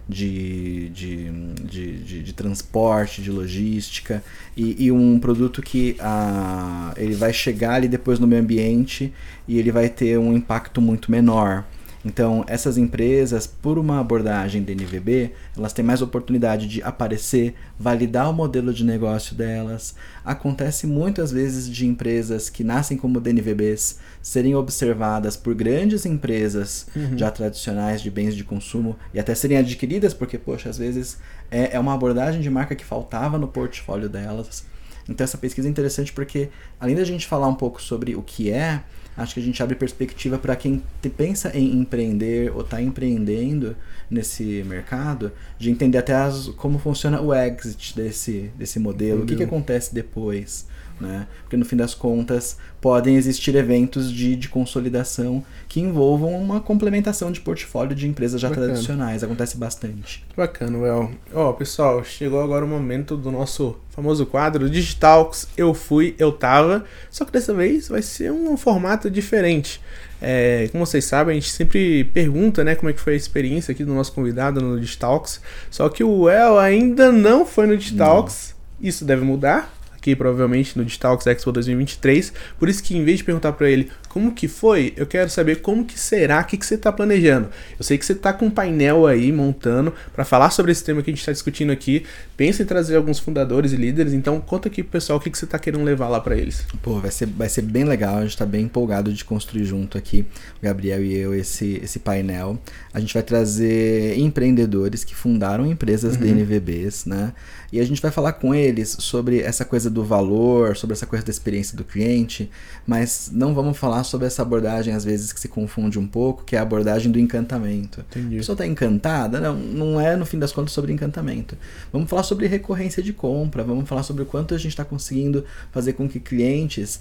de, 0.08 0.88
de, 0.90 1.30
de, 1.64 1.92
de, 1.98 2.22
de 2.22 2.32
transporte, 2.32 3.22
de 3.22 3.30
logística 3.30 4.22
e, 4.56 4.86
e, 4.86 4.92
um 4.92 5.18
produto 5.18 5.62
que 5.62 5.96
a, 6.00 6.92
ele 6.96 7.14
vai 7.14 7.32
chegar 7.32 7.74
ali 7.74 7.88
depois 7.88 8.18
no 8.18 8.26
meio 8.26 8.42
ambiente 8.42 9.12
e 9.46 9.58
ele 9.58 9.70
vai 9.70 9.88
ter 9.88 10.18
um 10.18 10.34
impacto 10.34 10.80
muito 10.80 11.10
menor. 11.10 11.64
Então, 12.04 12.44
essas 12.46 12.78
empresas, 12.78 13.46
por 13.46 13.78
uma 13.78 14.00
abordagem 14.00 14.62
DNVB, 14.62 15.32
elas 15.56 15.72
têm 15.72 15.84
mais 15.84 16.00
oportunidade 16.00 16.66
de 16.66 16.82
aparecer, 16.82 17.54
validar 17.78 18.30
o 18.30 18.32
modelo 18.32 18.72
de 18.72 18.84
negócio 18.84 19.34
delas. 19.36 19.94
Acontece 20.24 20.86
muitas 20.86 21.30
vezes 21.30 21.68
de 21.68 21.86
empresas 21.86 22.48
que 22.48 22.64
nascem 22.64 22.96
como 22.96 23.20
DNVBs 23.20 23.98
serem 24.22 24.54
observadas 24.54 25.36
por 25.36 25.54
grandes 25.54 26.06
empresas 26.06 26.86
uhum. 26.96 27.18
já 27.18 27.30
tradicionais 27.30 28.00
de 28.00 28.10
bens 28.10 28.34
de 28.34 28.44
consumo 28.44 28.96
e 29.12 29.20
até 29.20 29.34
serem 29.34 29.58
adquiridas, 29.58 30.14
porque, 30.14 30.38
poxa, 30.38 30.70
às 30.70 30.78
vezes 30.78 31.18
é, 31.50 31.76
é 31.76 31.80
uma 31.80 31.92
abordagem 31.92 32.40
de 32.40 32.48
marca 32.48 32.74
que 32.74 32.84
faltava 32.84 33.38
no 33.38 33.48
portfólio 33.48 34.08
delas. 34.08 34.64
Então 35.10 35.24
essa 35.24 35.36
pesquisa 35.36 35.66
é 35.66 35.70
interessante 35.70 36.12
porque, 36.12 36.48
além 36.78 36.94
da 36.94 37.04
gente 37.04 37.26
falar 37.26 37.48
um 37.48 37.54
pouco 37.54 37.82
sobre 37.82 38.14
o 38.14 38.22
que 38.22 38.50
é, 38.50 38.82
acho 39.16 39.34
que 39.34 39.40
a 39.40 39.42
gente 39.42 39.60
abre 39.62 39.74
perspectiva 39.74 40.38
para 40.38 40.54
quem 40.54 40.82
pensa 41.16 41.50
em 41.54 41.78
empreender 41.78 42.52
ou 42.54 42.60
está 42.60 42.80
empreendendo 42.80 43.76
nesse 44.08 44.64
mercado, 44.66 45.32
de 45.58 45.70
entender 45.70 45.98
até 45.98 46.14
as, 46.14 46.46
como 46.48 46.78
funciona 46.78 47.20
o 47.20 47.34
exit 47.34 47.94
desse, 47.96 48.50
desse 48.56 48.78
modelo, 48.78 49.24
o 49.24 49.26
que, 49.26 49.36
que 49.36 49.42
acontece 49.42 49.92
depois. 49.92 50.66
Né? 51.00 51.26
Porque 51.42 51.56
no 51.56 51.64
fim 51.64 51.76
das 51.76 51.94
contas 51.94 52.58
podem 52.78 53.16
existir 53.16 53.54
eventos 53.54 54.12
de, 54.12 54.36
de 54.36 54.48
consolidação 54.48 55.42
que 55.66 55.80
envolvam 55.80 56.34
uma 56.34 56.60
complementação 56.60 57.32
de 57.32 57.40
portfólio 57.40 57.96
de 57.96 58.06
empresas 58.06 58.38
já 58.38 58.50
Bacana. 58.50 58.66
tradicionais. 58.66 59.24
Acontece 59.24 59.56
bastante. 59.56 60.22
Bacana, 60.36 60.76
Well. 60.76 61.10
Ó, 61.32 61.50
oh, 61.50 61.54
pessoal, 61.54 62.04
chegou 62.04 62.42
agora 62.42 62.64
o 62.64 62.68
momento 62.68 63.16
do 63.16 63.30
nosso 63.32 63.76
famoso 63.88 64.26
quadro 64.26 64.68
Digitalks. 64.68 65.48
Eu 65.56 65.72
fui, 65.72 66.14
eu 66.18 66.32
tava. 66.32 66.84
Só 67.10 67.24
que 67.24 67.32
dessa 67.32 67.54
vez 67.54 67.88
vai 67.88 68.02
ser 68.02 68.30
um 68.30 68.56
formato 68.58 69.10
diferente. 69.10 69.80
É, 70.20 70.68
como 70.70 70.84
vocês 70.84 71.06
sabem, 71.06 71.32
a 71.32 71.40
gente 71.40 71.50
sempre 71.50 72.04
pergunta 72.04 72.62
né, 72.62 72.74
como 72.74 72.90
é 72.90 72.92
que 72.92 73.00
foi 73.00 73.14
a 73.14 73.16
experiência 73.16 73.72
aqui 73.72 73.84
do 73.84 73.94
nosso 73.94 74.12
convidado 74.12 74.60
no 74.60 74.78
Digitalks. 74.78 75.40
Só 75.70 75.88
que 75.88 76.04
o 76.04 76.28
El 76.28 76.58
ainda 76.58 77.10
não 77.10 77.46
foi 77.46 77.66
no 77.66 77.76
Digitalks. 77.76 78.54
Isso 78.80 79.04
deve 79.04 79.24
mudar 79.24 79.79
aqui 80.00 80.16
provavelmente 80.16 80.76
no 80.76 80.84
Digitalx 80.84 81.26
Expo 81.26 81.52
2023. 81.52 82.32
Por 82.58 82.68
isso 82.68 82.82
que 82.82 82.96
em 82.96 83.04
vez 83.04 83.18
de 83.18 83.24
perguntar 83.24 83.52
para 83.52 83.70
ele 83.70 83.90
como 84.08 84.32
que 84.32 84.48
foi, 84.48 84.92
eu 84.96 85.06
quero 85.06 85.30
saber 85.30 85.60
como 85.60 85.84
que 85.84 85.98
será, 85.98 86.40
o 86.40 86.44
que, 86.44 86.56
que 86.56 86.66
você 86.66 86.74
está 86.74 86.90
planejando. 86.90 87.48
Eu 87.78 87.84
sei 87.84 87.96
que 87.96 88.04
você 88.04 88.12
está 88.12 88.32
com 88.32 88.46
um 88.46 88.50
painel 88.50 89.06
aí 89.06 89.30
montando 89.30 89.94
para 90.12 90.24
falar 90.24 90.50
sobre 90.50 90.72
esse 90.72 90.82
tema 90.82 91.00
que 91.00 91.10
a 91.10 91.12
gente 91.12 91.20
está 91.20 91.30
discutindo 91.30 91.70
aqui. 91.70 92.04
Pensa 92.36 92.62
em 92.62 92.66
trazer 92.66 92.96
alguns 92.96 93.20
fundadores 93.20 93.72
e 93.72 93.76
líderes, 93.76 94.12
então 94.12 94.40
conta 94.40 94.68
aqui 94.68 94.82
pro 94.82 94.92
pessoal 94.92 95.18
o 95.18 95.22
que, 95.22 95.30
que 95.30 95.38
você 95.38 95.44
está 95.44 95.58
querendo 95.58 95.84
levar 95.84 96.08
lá 96.08 96.20
para 96.20 96.36
eles. 96.36 96.64
Pô, 96.82 96.98
vai 96.98 97.10
ser, 97.10 97.26
vai 97.26 97.48
ser 97.48 97.62
bem 97.62 97.84
legal, 97.84 98.16
a 98.16 98.22
gente 98.22 98.30
está 98.30 98.46
bem 98.46 98.64
empolgado 98.64 99.12
de 99.12 99.24
construir 99.24 99.64
junto 99.64 99.96
aqui, 99.96 100.26
o 100.58 100.64
Gabriel 100.64 101.04
e 101.04 101.14
eu, 101.14 101.34
esse, 101.34 101.80
esse 101.82 102.00
painel. 102.00 102.58
A 102.92 102.98
gente 102.98 103.14
vai 103.14 103.22
trazer 103.22 104.18
empreendedores 104.18 105.04
que 105.04 105.14
fundaram 105.14 105.66
empresas 105.66 106.16
uhum. 106.16 106.22
DNVBs, 106.22 107.04
né? 107.04 107.32
E 107.72 107.78
a 107.78 107.84
gente 107.84 108.02
vai 108.02 108.10
falar 108.10 108.32
com 108.32 108.52
eles 108.54 108.96
sobre 108.98 109.40
essa 109.40 109.64
coisa 109.64 109.89
do 109.90 110.04
valor, 110.04 110.76
sobre 110.76 110.94
essa 110.94 111.06
coisa 111.06 111.24
da 111.24 111.30
experiência 111.30 111.76
do 111.76 111.84
cliente, 111.84 112.50
mas 112.86 113.30
não 113.32 113.54
vamos 113.54 113.76
falar 113.78 114.04
sobre 114.04 114.26
essa 114.26 114.42
abordagem, 114.42 114.94
às 114.94 115.04
vezes, 115.04 115.32
que 115.32 115.40
se 115.40 115.48
confunde 115.48 115.98
um 115.98 116.06
pouco, 116.06 116.44
que 116.44 116.56
é 116.56 116.58
a 116.58 116.62
abordagem 116.62 117.10
do 117.10 117.18
encantamento. 117.18 118.00
Entendi. 118.10 118.36
A 118.36 118.38
pessoa 118.38 118.54
está 118.54 118.66
encantada? 118.66 119.40
Não, 119.40 119.54
não 119.54 120.00
é, 120.00 120.16
no 120.16 120.24
fim 120.24 120.38
das 120.38 120.52
contas, 120.52 120.72
sobre 120.72 120.92
encantamento. 120.92 121.56
Vamos 121.92 122.08
falar 122.08 122.22
sobre 122.22 122.46
recorrência 122.46 123.02
de 123.02 123.12
compra, 123.12 123.62
vamos 123.62 123.88
falar 123.88 124.02
sobre 124.02 124.22
o 124.22 124.26
quanto 124.26 124.54
a 124.54 124.58
gente 124.58 124.68
está 124.68 124.84
conseguindo 124.84 125.44
fazer 125.70 125.94
com 125.94 126.08
que 126.08 126.20
clientes 126.20 127.00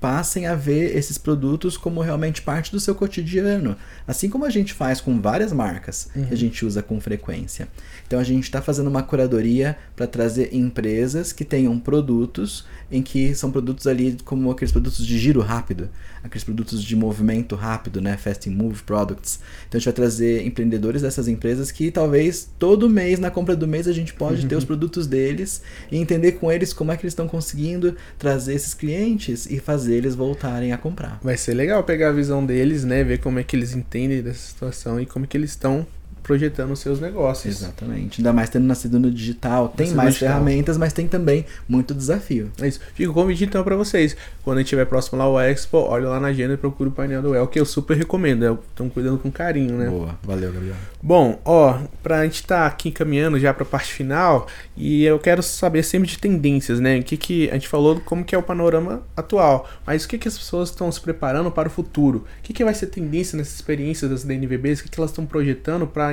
passem 0.00 0.46
a 0.46 0.54
ver 0.54 0.96
esses 0.96 1.18
produtos 1.18 1.76
como 1.76 2.00
realmente 2.00 2.40
parte 2.40 2.72
do 2.72 2.80
seu 2.80 2.94
cotidiano. 2.94 3.76
Assim 4.06 4.30
como 4.30 4.44
a 4.44 4.50
gente 4.50 4.72
faz 4.72 5.00
com 5.00 5.20
várias 5.20 5.52
marcas 5.52 6.08
uhum. 6.14 6.22
que 6.22 6.28
a 6.28 6.30
uhum. 6.30 6.36
gente 6.36 6.64
usa 6.64 6.82
com 6.82 7.00
frequência. 7.00 7.68
Então 8.06 8.18
a 8.18 8.24
gente 8.24 8.44
está 8.44 8.62
fazendo 8.62 8.88
uma 8.88 9.02
curadoria 9.02 9.76
para 9.94 10.06
trazer 10.06 10.54
empresas 10.54 11.32
que 11.32 11.44
tenham 11.44 11.78
produtos 11.78 12.64
em 12.90 13.02
que 13.02 13.34
são 13.34 13.52
produtos 13.52 13.86
ali 13.86 14.16
como 14.24 14.50
aqueles 14.50 14.72
produtos 14.72 15.06
de 15.06 15.18
giro 15.18 15.40
rápido, 15.40 15.88
aqueles 16.24 16.42
produtos 16.42 16.82
de 16.82 16.96
movimento 16.96 17.54
rápido, 17.54 18.00
né? 18.00 18.16
Fast 18.16 18.48
move 18.50 18.82
products. 18.82 19.38
Então 19.68 19.76
a 19.76 19.78
gente 19.78 19.84
vai 19.84 19.94
trazer 19.94 20.44
empreendedores 20.44 21.02
dessas 21.02 21.28
empresas 21.28 21.70
que 21.70 21.90
talvez 21.90 22.48
todo 22.58 22.88
mês, 22.88 23.18
na 23.18 23.30
compra 23.30 23.54
do 23.54 23.68
mês, 23.68 23.86
a 23.86 23.92
gente 23.92 24.12
pode 24.14 24.42
uhum. 24.42 24.48
ter 24.48 24.56
os 24.56 24.64
produtos 24.64 25.06
deles 25.06 25.62
e 25.90 25.96
entender 25.96 26.32
com 26.32 26.50
eles 26.50 26.72
como 26.72 26.90
é 26.90 26.96
que 26.96 27.02
eles 27.02 27.12
estão 27.12 27.28
conseguindo 27.28 27.94
trazer 28.18 28.54
esses 28.54 28.74
clientes 28.74 29.46
e 29.46 29.60
fazer 29.60 29.89
eles 29.92 30.14
voltarem 30.14 30.72
a 30.72 30.78
comprar. 30.78 31.18
Vai 31.22 31.36
ser 31.36 31.54
legal 31.54 31.82
pegar 31.82 32.08
a 32.08 32.12
visão 32.12 32.44
deles, 32.44 32.84
né? 32.84 33.02
Ver 33.04 33.18
como 33.18 33.38
é 33.38 33.42
que 33.42 33.56
eles 33.56 33.74
entendem 33.74 34.22
dessa 34.22 34.48
situação 34.48 35.00
e 35.00 35.06
como 35.06 35.24
é 35.24 35.28
que 35.28 35.36
eles 35.36 35.50
estão 35.50 35.86
projetando 36.22 36.74
seus 36.76 37.00
negócios. 37.00 37.62
Exatamente. 37.62 38.20
Ainda 38.20 38.32
mais 38.32 38.48
tendo 38.48 38.64
nascido 38.64 38.98
no 38.98 39.10
digital, 39.10 39.68
tem 39.68 39.90
mais 39.92 40.14
digital. 40.14 40.34
ferramentas, 40.34 40.76
mas 40.76 40.92
tem 40.92 41.06
também 41.08 41.44
muito 41.68 41.94
desafio. 41.94 42.50
É 42.60 42.68
isso. 42.68 42.80
Fico 42.94 43.12
convite 43.12 43.44
então 43.44 43.62
para 43.62 43.76
vocês. 43.76 44.16
Quando 44.42 44.58
a 44.58 44.60
gente 44.60 44.66
estiver 44.66 44.86
próximo 44.86 45.18
lá 45.18 45.24
ao 45.24 45.40
Expo, 45.40 45.78
olha 45.78 46.08
lá 46.08 46.20
na 46.20 46.28
agenda 46.28 46.54
e 46.54 46.56
procura 46.56 46.90
o 46.90 46.92
painel 46.92 47.22
do 47.22 47.34
El, 47.34 47.46
que 47.46 47.60
eu 47.60 47.64
super 47.64 47.96
recomendo. 47.96 48.58
Estão 48.68 48.88
cuidando 48.88 49.18
com 49.18 49.30
carinho, 49.30 49.76
né? 49.76 49.88
Boa, 49.88 50.18
valeu, 50.22 50.52
Gabriel. 50.52 50.76
Bom, 51.02 51.40
ó, 51.44 51.78
pra 52.02 52.24
gente 52.24 52.36
estar 52.36 52.60
tá 52.60 52.66
aqui 52.66 52.90
caminhando 52.90 53.38
já 53.38 53.54
pra 53.54 53.64
parte 53.64 53.92
final, 53.92 54.46
e 54.76 55.04
eu 55.04 55.18
quero 55.18 55.42
saber 55.42 55.82
sempre 55.82 56.08
de 56.08 56.18
tendências, 56.18 56.78
né? 56.78 56.98
O 56.98 57.02
que 57.02 57.16
que 57.16 57.50
a 57.50 57.54
gente 57.54 57.68
falou 57.68 58.00
como 58.00 58.24
que 58.24 58.34
é 58.34 58.38
o 58.38 58.42
panorama 58.42 59.02
atual, 59.16 59.68
mas 59.86 60.04
o 60.04 60.08
que 60.08 60.18
que 60.18 60.28
as 60.28 60.36
pessoas 60.36 60.68
estão 60.68 60.90
se 60.92 61.00
preparando 61.00 61.50
para 61.50 61.68
o 61.68 61.70
futuro? 61.70 62.26
O 62.38 62.42
que 62.42 62.52
que 62.52 62.64
vai 62.64 62.74
ser 62.74 62.86
tendência 62.86 63.36
nessas 63.36 63.54
experiências 63.54 64.10
das 64.10 64.24
DNVBs? 64.24 64.80
O 64.80 64.82
que 64.84 64.90
que 64.90 65.00
elas 65.00 65.10
estão 65.10 65.24
projetando 65.24 65.86
para 65.86 66.09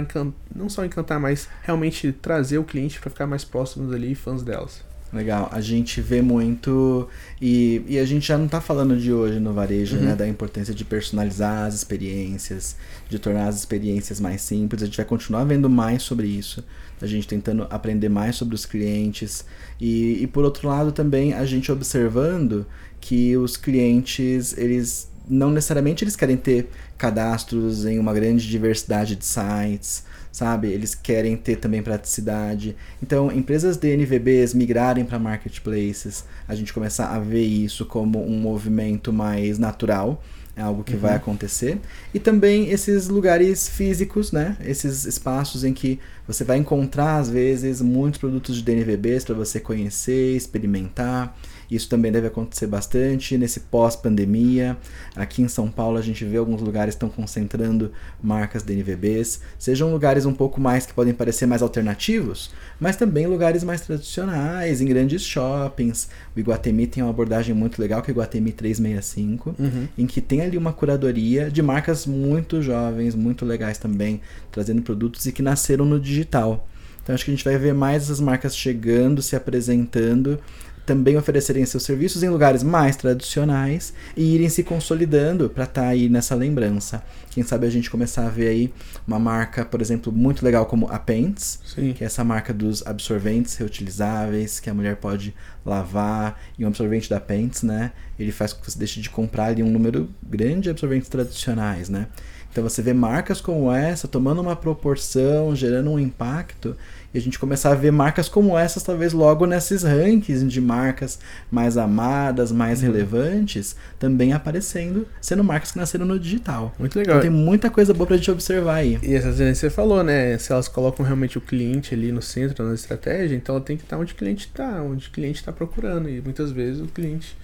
não 0.53 0.69
só 0.69 0.85
encantar, 0.85 1.19
mas 1.19 1.47
realmente 1.63 2.11
trazer 2.11 2.57
o 2.57 2.63
cliente 2.63 2.99
para 2.99 3.09
ficar 3.09 3.27
mais 3.27 3.43
próximos 3.43 3.93
ali, 3.93 4.13
fãs 4.15 4.43
delas. 4.43 4.85
Legal, 5.11 5.49
a 5.53 5.61
gente 5.61 6.01
vê 6.01 6.21
muito 6.21 7.07
e, 7.41 7.81
e 7.87 7.97
a 7.97 8.05
gente 8.05 8.27
já 8.27 8.37
não 8.37 8.45
está 8.45 8.59
falando 8.59 8.99
de 8.99 9.13
hoje 9.13 9.39
no 9.39 9.53
varejo, 9.53 9.95
né, 9.95 10.01
uhum. 10.01 10.07
né, 10.09 10.15
da 10.17 10.27
importância 10.27 10.73
de 10.73 10.83
personalizar 10.83 11.65
as 11.65 11.75
experiências, 11.75 12.75
de 13.09 13.17
tornar 13.17 13.47
as 13.47 13.55
experiências 13.55 14.19
mais 14.19 14.41
simples. 14.41 14.83
A 14.83 14.85
gente 14.85 14.97
vai 14.97 15.05
continuar 15.05 15.45
vendo 15.45 15.69
mais 15.69 16.03
sobre 16.03 16.27
isso, 16.27 16.61
a 17.01 17.07
gente 17.07 17.25
tentando 17.25 17.65
aprender 17.69 18.09
mais 18.09 18.35
sobre 18.35 18.53
os 18.53 18.65
clientes 18.65 19.45
e, 19.79 20.21
e 20.21 20.27
por 20.27 20.43
outro 20.43 20.67
lado 20.67 20.91
também 20.91 21.33
a 21.33 21.45
gente 21.45 21.71
observando 21.71 22.65
que 22.99 23.37
os 23.37 23.55
clientes 23.55 24.57
eles 24.57 25.09
não 25.29 25.51
necessariamente 25.51 26.03
eles 26.03 26.15
querem 26.15 26.35
ter 26.35 26.69
cadastros 26.97 27.85
em 27.85 27.99
uma 27.99 28.13
grande 28.13 28.47
diversidade 28.47 29.15
de 29.15 29.25
sites 29.25 30.03
sabe? 30.37 30.67
Eles 30.67 30.93
querem 30.93 31.35
ter 31.35 31.55
também 31.55 31.81
praticidade. 31.81 32.75
Então, 33.01 33.31
empresas 33.31 33.75
DNVBs 33.75 34.53
migrarem 34.53 35.03
para 35.03 35.17
marketplaces, 35.17 36.25
a 36.47 36.53
gente 36.53 36.71
começar 36.71 37.07
a 37.07 37.17
ver 37.17 37.43
isso 37.43 37.85
como 37.87 38.23
um 38.23 38.39
movimento 38.39 39.11
mais 39.11 39.57
natural, 39.57 40.23
é 40.55 40.61
algo 40.61 40.83
que 40.83 40.93
uhum. 40.93 40.99
vai 40.99 41.15
acontecer. 41.15 41.79
E 42.13 42.19
também 42.19 42.69
esses 42.69 43.07
lugares 43.07 43.67
físicos, 43.67 44.31
né? 44.31 44.57
Esses 44.63 45.05
espaços 45.05 45.63
em 45.63 45.73
que 45.73 45.99
você 46.27 46.43
vai 46.43 46.57
encontrar 46.57 47.17
às 47.17 47.29
vezes 47.29 47.81
muitos 47.81 48.19
produtos 48.19 48.55
de 48.55 48.63
DNVBs 48.63 49.23
para 49.23 49.35
você 49.35 49.59
conhecer, 49.59 50.35
experimentar. 50.35 51.35
Isso 51.69 51.89
também 51.89 52.11
deve 52.11 52.27
acontecer 52.27 52.67
bastante 52.67 53.37
nesse 53.37 53.61
pós-pandemia. 53.61 54.77
Aqui 55.15 55.41
em 55.41 55.47
São 55.47 55.69
Paulo 55.69 55.97
a 55.97 56.01
gente 56.01 56.23
vê 56.23 56.37
alguns 56.37 56.61
lugares 56.61 56.95
estão 56.95 57.09
concentrando 57.09 57.91
marcas 58.21 58.63
DNVBs, 58.63 59.41
sejam 59.59 59.91
lugares 59.91 60.25
um 60.25 60.33
pouco 60.33 60.59
mais 60.61 60.85
que 60.85 60.93
podem 60.93 61.13
parecer 61.13 61.45
mais 61.45 61.61
alternativos, 61.61 62.51
mas 62.79 62.95
também 62.95 63.27
lugares 63.27 63.63
mais 63.63 63.81
tradicionais, 63.81 64.81
em 64.81 64.85
grandes 64.85 65.23
shoppings. 65.23 66.09
O 66.35 66.39
Iguatemi 66.39 66.87
tem 66.87 67.03
uma 67.03 67.09
abordagem 67.09 67.53
muito 67.53 67.79
legal, 67.81 68.01
que 68.01 68.09
é 68.09 68.13
o 68.13 68.15
Iguatemi 68.15 68.51
365, 68.51 69.55
uhum. 69.59 69.87
em 69.97 70.07
que 70.07 70.21
tem 70.21 70.41
ali 70.41 70.57
uma 70.57 70.71
curadoria 70.71 71.51
de 71.51 71.61
marcas 71.61 72.05
muito 72.05 72.61
jovens, 72.61 73.13
muito 73.13 73.45
legais 73.45 73.77
também, 73.77 74.21
trazendo 74.51 74.81
produtos 74.81 75.25
e 75.25 75.31
que 75.31 75.41
nasceram 75.41 75.85
no 75.85 75.99
digital. 75.99 76.67
Então 77.03 77.15
acho 77.15 77.23
que 77.23 77.31
a 77.31 77.33
gente 77.33 77.45
vai 77.45 77.57
ver 77.57 77.73
mais 77.73 78.03
essas 78.03 78.19
marcas 78.19 78.55
chegando, 78.55 79.21
se 79.21 79.35
apresentando 79.35 80.39
também 80.87 81.17
oferecerem 81.17 81.65
seus 81.65 81.83
serviços 81.83 82.23
em 82.23 82.29
lugares 82.29 82.63
mais 82.63 82.95
tradicionais 82.95 83.93
e 84.15 84.33
irem 84.33 84.47
se 84.47 84.63
consolidando 84.63 85.49
para 85.49 85.65
estar 85.65 85.81
tá 85.81 85.87
aí 85.89 86.07
nessa 86.07 86.33
lembrança. 86.33 87.03
Quem 87.29 87.43
sabe 87.43 87.67
a 87.67 87.69
gente 87.69 87.89
começar 87.89 88.25
a 88.25 88.29
ver 88.29 88.47
aí 88.47 88.73
uma 89.05 89.19
marca, 89.19 89.65
por 89.65 89.81
exemplo, 89.81 90.13
muito 90.13 90.45
legal 90.45 90.65
como 90.65 90.87
a 90.87 90.97
Paints, 90.97 91.59
Sim. 91.65 91.91
que 91.91 92.05
é 92.05 92.07
essa 92.07 92.23
marca 92.23 92.53
dos 92.53 92.87
absorventes 92.87 93.53
reutilizáveis 93.57 94.61
que 94.61 94.69
a 94.69 94.73
mulher 94.73 94.95
pode 94.95 95.35
lavar. 95.65 96.41
E 96.57 96.63
um 96.63 96.69
absorvente 96.69 97.09
da 97.09 97.19
Paints, 97.19 97.63
né? 97.63 97.91
Ele 98.17 98.31
faz 98.31 98.53
com 98.53 98.61
que 98.61 98.71
você 98.71 98.79
deixe 98.79 99.01
de 99.01 99.09
comprar 99.09 99.47
ali 99.47 99.61
um 99.61 99.69
número 99.69 100.09
grande 100.23 100.61
de 100.61 100.69
absorventes 100.69 101.09
tradicionais, 101.09 101.89
né? 101.89 102.07
Então 102.49 102.63
você 102.63 102.81
vê 102.81 102.93
marcas 102.93 103.41
como 103.41 103.71
essa 103.71 104.07
tomando 104.07 104.41
uma 104.41 104.55
proporção, 104.55 105.53
gerando 105.53 105.91
um 105.91 105.99
impacto 105.99 106.75
e 107.17 107.19
a 107.19 107.21
gente 107.21 107.39
começar 107.39 107.71
a 107.71 107.75
ver 107.75 107.91
marcas 107.91 108.29
como 108.29 108.57
essas, 108.57 108.83
talvez 108.83 109.11
logo 109.11 109.45
nesses 109.45 109.83
rankings 109.83 110.47
de 110.47 110.61
marcas 110.61 111.19
mais 111.49 111.77
amadas, 111.77 112.51
mais 112.51 112.79
uhum. 112.79 112.91
relevantes, 112.91 113.75
também 113.97 114.33
aparecendo, 114.33 115.07
sendo 115.19 115.43
marcas 115.43 115.71
que 115.71 115.79
nasceram 115.79 116.05
no 116.05 116.19
digital. 116.19 116.73
Muito 116.77 116.97
legal. 116.97 117.17
Então 117.17 117.29
tem 117.29 117.31
muita 117.31 117.69
coisa 117.69 117.93
boa 117.93 118.05
pra 118.05 118.17
gente 118.17 118.29
observar 118.29 118.75
aí. 118.75 118.99
E 119.01 119.15
essas 119.15 119.37
você 119.57 119.69
falou, 119.69 120.03
né? 120.03 120.37
Se 120.37 120.51
elas 120.51 120.67
colocam 120.67 121.03
realmente 121.03 121.37
o 121.37 121.41
cliente 121.41 121.93
ali 121.93 122.11
no 122.11 122.21
centro, 122.21 122.63
na 122.63 122.73
estratégia, 122.73 123.35
então 123.35 123.55
ela 123.55 123.63
tem 123.63 123.77
que 123.77 123.83
estar 123.83 123.97
onde 123.97 124.13
o 124.13 124.15
cliente 124.15 124.45
está, 124.45 124.81
onde 124.81 125.07
o 125.07 125.11
cliente 125.11 125.39
está 125.39 125.51
procurando. 125.51 126.09
E 126.09 126.21
muitas 126.21 126.51
vezes 126.51 126.81
o 126.81 126.87
cliente 126.87 127.35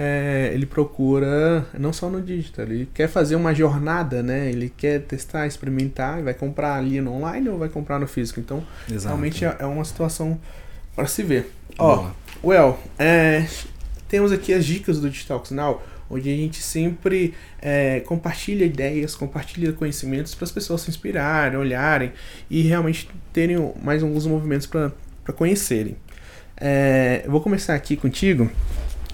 é, 0.00 0.52
ele 0.54 0.64
procura 0.64 1.66
não 1.76 1.92
só 1.92 2.08
no 2.08 2.22
digital, 2.22 2.66
ele 2.66 2.88
quer 2.94 3.08
fazer 3.08 3.34
uma 3.34 3.52
jornada, 3.52 4.22
né? 4.22 4.48
Ele 4.48 4.72
quer 4.74 5.00
testar, 5.00 5.44
experimentar, 5.44 6.22
vai 6.22 6.32
comprar 6.32 6.76
ali 6.76 7.00
no 7.00 7.14
online 7.14 7.48
ou 7.48 7.58
vai 7.58 7.68
comprar 7.68 7.98
no 7.98 8.06
físico. 8.06 8.38
Então, 8.38 8.62
Exato. 8.88 9.08
realmente 9.08 9.44
é, 9.44 9.56
é 9.58 9.66
uma 9.66 9.84
situação 9.84 10.38
Para 10.94 11.08
se 11.08 11.24
ver. 11.24 11.52
Ó, 11.76 12.10
well, 12.44 12.78
é, 12.96 13.44
temos 14.08 14.30
aqui 14.30 14.54
as 14.54 14.64
dicas 14.64 15.00
do 15.00 15.10
Digital 15.10 15.42
Now, 15.50 15.82
onde 16.08 16.32
a 16.32 16.36
gente 16.36 16.62
sempre 16.62 17.34
é, 17.60 17.98
compartilha 17.98 18.64
ideias, 18.64 19.16
compartilha 19.16 19.72
conhecimentos 19.72 20.32
para 20.32 20.44
as 20.44 20.52
pessoas 20.52 20.82
se 20.82 20.90
inspirarem, 20.90 21.58
olharem 21.58 22.12
e 22.48 22.62
realmente 22.62 23.10
terem 23.32 23.72
mais 23.82 24.04
alguns 24.04 24.26
movimentos 24.26 24.68
para 24.68 24.92
conhecerem. 25.34 25.96
É, 26.56 27.22
eu 27.24 27.32
vou 27.32 27.40
começar 27.40 27.74
aqui 27.74 27.96
contigo. 27.96 28.48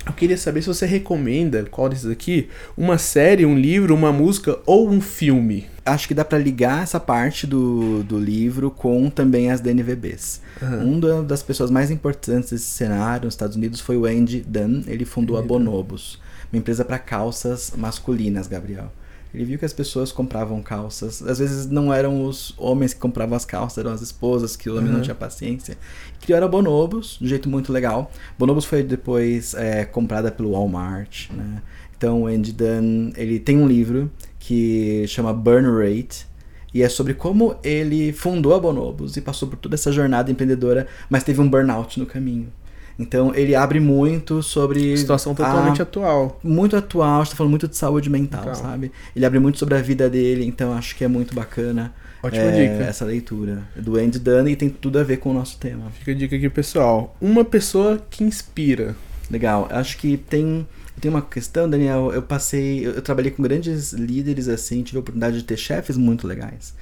Eu 0.06 0.12
queria 0.12 0.36
saber 0.36 0.60
se 0.60 0.68
você 0.68 0.84
recomenda, 0.84 1.64
qual 1.70 1.88
desses 1.88 2.10
aqui, 2.10 2.48
uma 2.76 2.98
série, 2.98 3.46
um 3.46 3.56
livro, 3.56 3.94
uma 3.94 4.12
música 4.12 4.58
ou 4.66 4.88
um 4.88 5.00
filme. 5.00 5.66
Acho 5.84 6.08
que 6.08 6.14
dá 6.14 6.24
para 6.24 6.38
ligar 6.38 6.82
essa 6.82 7.00
parte 7.00 7.46
do, 7.46 8.02
do 8.02 8.18
livro 8.18 8.70
com 8.70 9.08
também 9.08 9.50
as 9.50 9.60
DNVBs. 9.60 10.40
Uhum. 10.60 10.98
Uma 10.98 11.22
das 11.22 11.42
pessoas 11.42 11.70
mais 11.70 11.90
importantes 11.90 12.50
desse 12.50 12.66
cenário 12.66 13.24
nos 13.24 13.34
Estados 13.34 13.56
Unidos 13.56 13.80
foi 13.80 13.96
o 13.96 14.04
Andy 14.04 14.44
Dunn. 14.46 14.82
Ele 14.86 15.04
fundou 15.04 15.38
a 15.38 15.42
Bonobos, 15.42 16.20
uma 16.52 16.58
empresa 16.58 16.84
para 16.84 16.98
calças 16.98 17.72
masculinas, 17.76 18.46
Gabriel. 18.46 18.90
Ele 19.34 19.44
viu 19.44 19.58
que 19.58 19.64
as 19.64 19.72
pessoas 19.72 20.12
compravam 20.12 20.62
calças. 20.62 21.20
Às 21.22 21.40
vezes 21.40 21.66
não 21.66 21.92
eram 21.92 22.24
os 22.24 22.54
homens 22.56 22.94
que 22.94 23.00
compravam 23.00 23.36
as 23.36 23.44
calças, 23.44 23.78
eram 23.78 23.90
as 23.90 24.00
esposas, 24.00 24.54
que 24.54 24.70
o 24.70 24.76
homem 24.76 24.90
uhum. 24.90 24.98
não 24.98 25.02
tinha 25.02 25.14
paciência. 25.14 25.76
Criaram 26.20 26.46
a 26.46 26.48
Bonobos, 26.48 27.16
de 27.18 27.24
um 27.24 27.28
jeito 27.28 27.48
muito 27.48 27.72
legal. 27.72 28.12
Bonobos 28.38 28.64
foi 28.64 28.84
depois 28.84 29.52
é, 29.54 29.84
comprada 29.84 30.30
pelo 30.30 30.52
Walmart, 30.52 31.30
né? 31.30 31.60
Então 31.96 32.22
o 32.22 32.26
Andy 32.26 32.52
Dunn, 32.52 33.12
ele 33.16 33.40
tem 33.40 33.58
um 33.58 33.66
livro 33.66 34.10
que 34.38 35.04
chama 35.08 35.32
Burn 35.32 35.66
Rate, 35.68 36.26
e 36.72 36.82
é 36.82 36.88
sobre 36.88 37.14
como 37.14 37.56
ele 37.62 38.12
fundou 38.12 38.54
a 38.54 38.58
Bonobos 38.58 39.16
e 39.16 39.20
passou 39.20 39.48
por 39.48 39.56
toda 39.56 39.74
essa 39.74 39.90
jornada 39.90 40.30
empreendedora, 40.30 40.86
mas 41.08 41.24
teve 41.24 41.40
um 41.40 41.48
burnout 41.48 41.98
no 41.98 42.06
caminho. 42.06 42.52
Então 42.98 43.35
ele 43.35 43.54
abre 43.54 43.80
muito 43.80 44.42
sobre. 44.42 44.96
Situação 44.96 45.35
totalmente 45.35 45.80
a, 45.80 45.83
atual. 45.83 46.38
Muito 46.42 46.76
atual, 46.76 47.22
está 47.22 47.35
falando 47.35 47.50
muito 47.50 47.68
de 47.68 47.76
saúde 47.76 48.09
mental, 48.09 48.42
então. 48.42 48.54
sabe? 48.54 48.92
Ele 49.14 49.26
abre 49.26 49.38
muito 49.38 49.59
sobre 49.59 49.74
a 49.74 49.83
vida 49.83 50.09
dele, 50.09 50.44
então 50.44 50.72
acho 50.72 50.96
que 50.96 51.04
é 51.04 51.09
muito 51.09 51.35
bacana. 51.35 51.92
Ótima 52.22 52.44
é, 52.44 52.72
dica. 52.72 52.85
Essa 52.85 53.04
leitura 53.04 53.62
do 53.76 53.98
Andy 53.98 54.18
Dunn 54.18 54.48
e 54.48 54.57
tem 54.57 54.70
tudo 54.70 54.98
a 54.98 55.02
ver 55.02 55.18
com 55.18 55.30
o 55.30 55.35
nosso 55.35 55.59
tema. 55.59 55.90
Fica 55.90 56.12
a 56.12 56.14
dica 56.14 56.37
aqui, 56.37 56.48
pessoal. 56.48 57.14
Uma 57.20 57.44
pessoa 57.44 58.00
que 58.09 58.24
inspira. 58.24 58.96
Legal. 59.30 59.68
Acho 59.70 59.98
que 59.98 60.16
tem 60.16 60.66
tem 61.00 61.11
uma 61.11 61.22
questão, 61.22 61.68
Daniel, 61.68 62.12
eu 62.14 62.22
passei, 62.22 62.87
eu, 62.87 63.02
trabalhei 63.02 63.30
com 63.30 63.42
grandes 63.42 63.92
líderes 63.92 64.48
assim, 64.48 64.83
tive 64.83 64.98
a 64.98 65.00
oportunidade 65.00 65.38
de 65.38 65.44
ter 65.44 65.57
chefes 65.57 65.96
muito 65.96 66.26
legais. 66.26 66.72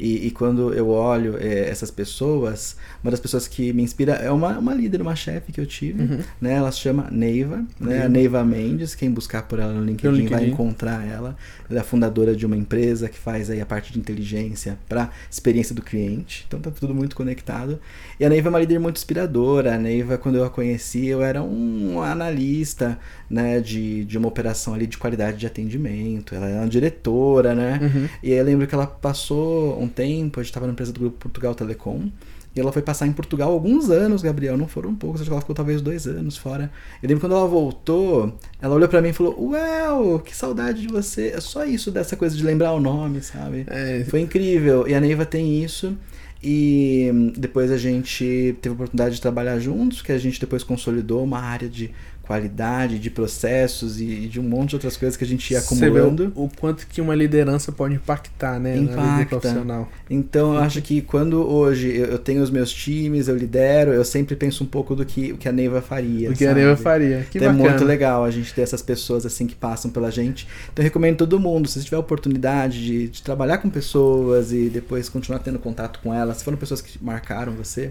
E, 0.00 0.28
e 0.28 0.30
quando 0.30 0.72
eu 0.72 0.88
olho 0.88 1.36
é, 1.38 1.68
essas 1.68 1.90
pessoas, 1.90 2.74
uma 3.04 3.10
das 3.10 3.20
pessoas 3.20 3.46
que 3.46 3.70
me 3.74 3.82
inspira 3.82 4.14
é 4.14 4.30
uma, 4.30 4.58
uma 4.58 4.72
líder, 4.72 5.02
uma 5.02 5.14
chefe 5.14 5.52
que 5.52 5.60
eu 5.60 5.66
tive, 5.66 6.02
uhum. 6.02 6.20
né? 6.40 6.54
Ela 6.54 6.72
se 6.72 6.78
chama 6.78 7.08
Neiva, 7.10 7.62
né? 7.78 8.04
A 8.04 8.08
Neiva 8.08 8.42
Mendes, 8.42 8.94
quem 8.94 9.10
buscar 9.10 9.42
por 9.42 9.58
ela 9.58 9.74
no 9.74 9.84
LinkedIn, 9.84 10.16
LinkedIn, 10.16 10.34
vai 10.34 10.48
encontrar 10.48 11.06
ela. 11.06 11.36
Ela 11.68 11.80
é 11.80 11.82
fundadora 11.82 12.34
de 12.34 12.46
uma 12.46 12.56
empresa 12.56 13.10
que 13.10 13.18
faz 13.18 13.50
aí 13.50 13.60
a 13.60 13.66
parte 13.66 13.92
de 13.92 13.98
inteligência 13.98 14.78
para 14.88 15.10
experiência 15.30 15.74
do 15.74 15.82
cliente. 15.82 16.46
Então 16.48 16.58
tá 16.60 16.70
tudo 16.70 16.94
muito 16.94 17.14
conectado. 17.14 17.78
E 18.18 18.24
a 18.24 18.28
Neiva 18.30 18.48
é 18.48 18.50
uma 18.50 18.58
líder 18.58 18.78
muito 18.78 18.96
inspiradora. 18.96 19.74
A 19.74 19.78
Neiva, 19.78 20.16
quando 20.16 20.36
eu 20.36 20.44
a 20.44 20.50
conheci, 20.50 21.06
eu 21.06 21.22
era 21.22 21.42
um 21.42 22.00
analista, 22.00 22.98
né, 23.28 23.60
de, 23.60 24.04
de 24.06 24.16
uma 24.16 24.28
operação 24.28 24.72
ali 24.72 24.86
de 24.86 24.96
qualidade 24.96 25.36
de 25.36 25.46
atendimento. 25.46 26.34
Ela 26.34 26.48
é 26.48 26.56
uma 26.56 26.68
diretora, 26.68 27.54
né? 27.54 27.78
Uhum. 27.82 28.08
E 28.22 28.32
aí 28.32 28.38
eu 28.38 28.44
lembro 28.44 28.66
que 28.66 28.74
ela 28.74 28.86
passou 28.86 29.80
um 29.80 29.89
tempo, 29.90 30.40
a 30.40 30.42
gente 30.42 30.50
estava 30.50 30.66
na 30.66 30.72
empresa 30.72 30.92
do 30.92 31.00
Grupo 31.00 31.18
Portugal 31.18 31.54
Telecom. 31.54 32.08
E 32.54 32.58
ela 32.58 32.72
foi 32.72 32.82
passar 32.82 33.06
em 33.06 33.12
Portugal 33.12 33.52
alguns 33.52 33.90
anos, 33.90 34.22
Gabriel, 34.22 34.56
não 34.56 34.66
foram 34.66 34.92
poucos, 34.92 35.20
acho 35.20 35.30
que 35.30 35.32
ela 35.32 35.40
ficou 35.40 35.54
talvez 35.54 35.80
dois 35.80 36.06
anos 36.08 36.36
fora. 36.36 36.70
Eu 37.00 37.08
lembro 37.08 37.20
quando 37.20 37.36
ela 37.36 37.46
voltou, 37.46 38.34
ela 38.60 38.74
olhou 38.74 38.88
para 38.88 39.00
mim 39.00 39.10
e 39.10 39.12
falou: 39.12 39.36
Uau, 39.40 40.18
que 40.18 40.34
saudade 40.34 40.82
de 40.82 40.88
você. 40.88 41.28
É 41.28 41.40
só 41.40 41.64
isso 41.64 41.92
dessa 41.92 42.16
coisa 42.16 42.36
de 42.36 42.42
lembrar 42.42 42.72
o 42.72 42.80
nome, 42.80 43.22
sabe? 43.22 43.66
É. 43.68 44.04
Foi 44.08 44.20
incrível. 44.20 44.88
E 44.88 44.94
a 44.94 45.00
Neiva 45.00 45.24
tem 45.24 45.62
isso. 45.62 45.96
E 46.42 47.32
depois 47.36 47.70
a 47.70 47.76
gente 47.76 48.56
teve 48.62 48.72
a 48.72 48.74
oportunidade 48.74 49.14
de 49.14 49.20
trabalhar 49.20 49.58
juntos, 49.58 50.00
que 50.00 50.10
a 50.10 50.18
gente 50.18 50.40
depois 50.40 50.64
consolidou 50.64 51.22
uma 51.22 51.38
área 51.38 51.68
de 51.68 51.90
qualidade, 52.30 53.00
de 53.00 53.10
processos 53.10 54.00
e 54.00 54.28
de 54.28 54.38
um 54.38 54.44
monte 54.44 54.70
de 54.70 54.76
outras 54.76 54.96
coisas 54.96 55.16
que 55.16 55.24
a 55.24 55.26
gente 55.26 55.52
ia 55.52 55.58
acumulando. 55.58 56.30
o 56.36 56.48
quanto 56.48 56.86
que 56.86 57.00
uma 57.00 57.12
liderança 57.12 57.72
pode 57.72 57.94
impactar, 57.94 58.60
né? 58.60 58.76
Impacta. 58.76 59.02
Na 59.02 59.16
vida 59.16 59.28
profissional. 59.28 59.88
Então, 60.08 60.54
eu 60.54 60.60
acho 60.60 60.80
que 60.80 61.02
quando 61.02 61.44
hoje 61.44 61.88
eu 61.88 62.20
tenho 62.20 62.40
os 62.40 62.48
meus 62.48 62.72
times, 62.72 63.26
eu 63.26 63.36
lidero, 63.36 63.92
eu 63.92 64.04
sempre 64.04 64.36
penso 64.36 64.62
um 64.62 64.66
pouco 64.68 64.94
do 64.94 65.04
que, 65.04 65.32
o 65.32 65.36
que 65.36 65.48
a 65.48 65.52
Neiva 65.52 65.82
faria. 65.82 66.30
O 66.30 66.32
que 66.32 66.44
sabe? 66.44 66.50
a 66.52 66.54
Neiva 66.54 66.76
faria. 66.76 67.26
Que 67.28 67.38
então, 67.38 67.50
é 67.50 67.52
muito 67.52 67.84
legal 67.84 68.22
a 68.22 68.30
gente 68.30 68.54
ter 68.54 68.62
essas 68.62 68.80
pessoas 68.80 69.26
assim 69.26 69.48
que 69.48 69.56
passam 69.56 69.90
pela 69.90 70.08
gente. 70.08 70.46
Então, 70.72 70.84
eu 70.84 70.84
recomendo 70.84 71.16
todo 71.16 71.40
mundo, 71.40 71.66
se 71.66 71.80
você 71.80 71.84
tiver 71.84 71.98
oportunidade 71.98 72.80
de, 72.80 73.08
de 73.08 73.22
trabalhar 73.24 73.58
com 73.58 73.68
pessoas 73.68 74.52
e 74.52 74.68
depois 74.68 75.08
continuar 75.08 75.40
tendo 75.40 75.58
contato 75.58 75.98
com 76.00 76.14
elas, 76.14 76.36
se 76.36 76.44
foram 76.44 76.56
pessoas 76.56 76.80
que 76.80 76.96
marcaram 77.02 77.54
você, 77.54 77.90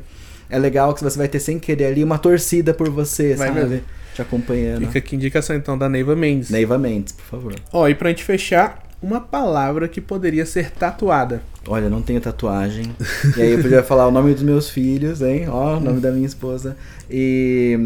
é 0.49 0.57
legal 0.57 0.93
que 0.93 1.03
você 1.03 1.17
vai 1.17 1.27
ter 1.27 1.41
sem 1.41 1.59
querer 1.59 1.87
ali 1.87 2.05
uma 2.05 2.17
torcida 2.17 2.73
por 2.73 2.89
você, 2.89 3.35
vai 3.35 3.49
sabe? 3.49 3.59
Mesmo 3.59 3.99
te 4.13 4.21
acompanhando. 4.21 4.85
Fica 4.87 4.99
aqui 4.99 5.15
indicação 5.15 5.55
então 5.55 5.77
da 5.77 5.89
Neiva 5.89 6.15
Mendes. 6.15 6.49
Neiva 6.49 6.77
Mendes, 6.77 7.13
por 7.13 7.25
favor. 7.25 7.55
Ó, 7.71 7.87
e 7.87 7.95
pra 7.95 8.09
gente 8.09 8.23
fechar, 8.23 8.83
uma 9.01 9.21
palavra 9.21 9.87
que 9.87 10.01
poderia 10.01 10.45
ser 10.45 10.71
tatuada. 10.71 11.41
Olha, 11.67 11.89
não 11.89 12.01
tenho 12.01 12.19
tatuagem. 12.19 12.95
e 13.37 13.41
aí 13.41 13.51
eu 13.51 13.61
podia 13.61 13.83
falar 13.83 14.07
o 14.07 14.11
nome 14.11 14.33
dos 14.33 14.43
meus 14.43 14.69
filhos, 14.69 15.21
hein? 15.21 15.47
Ó, 15.47 15.77
o 15.77 15.79
nome 15.79 15.99
da 15.99 16.11
minha 16.11 16.25
esposa. 16.25 16.75
E 17.09 17.77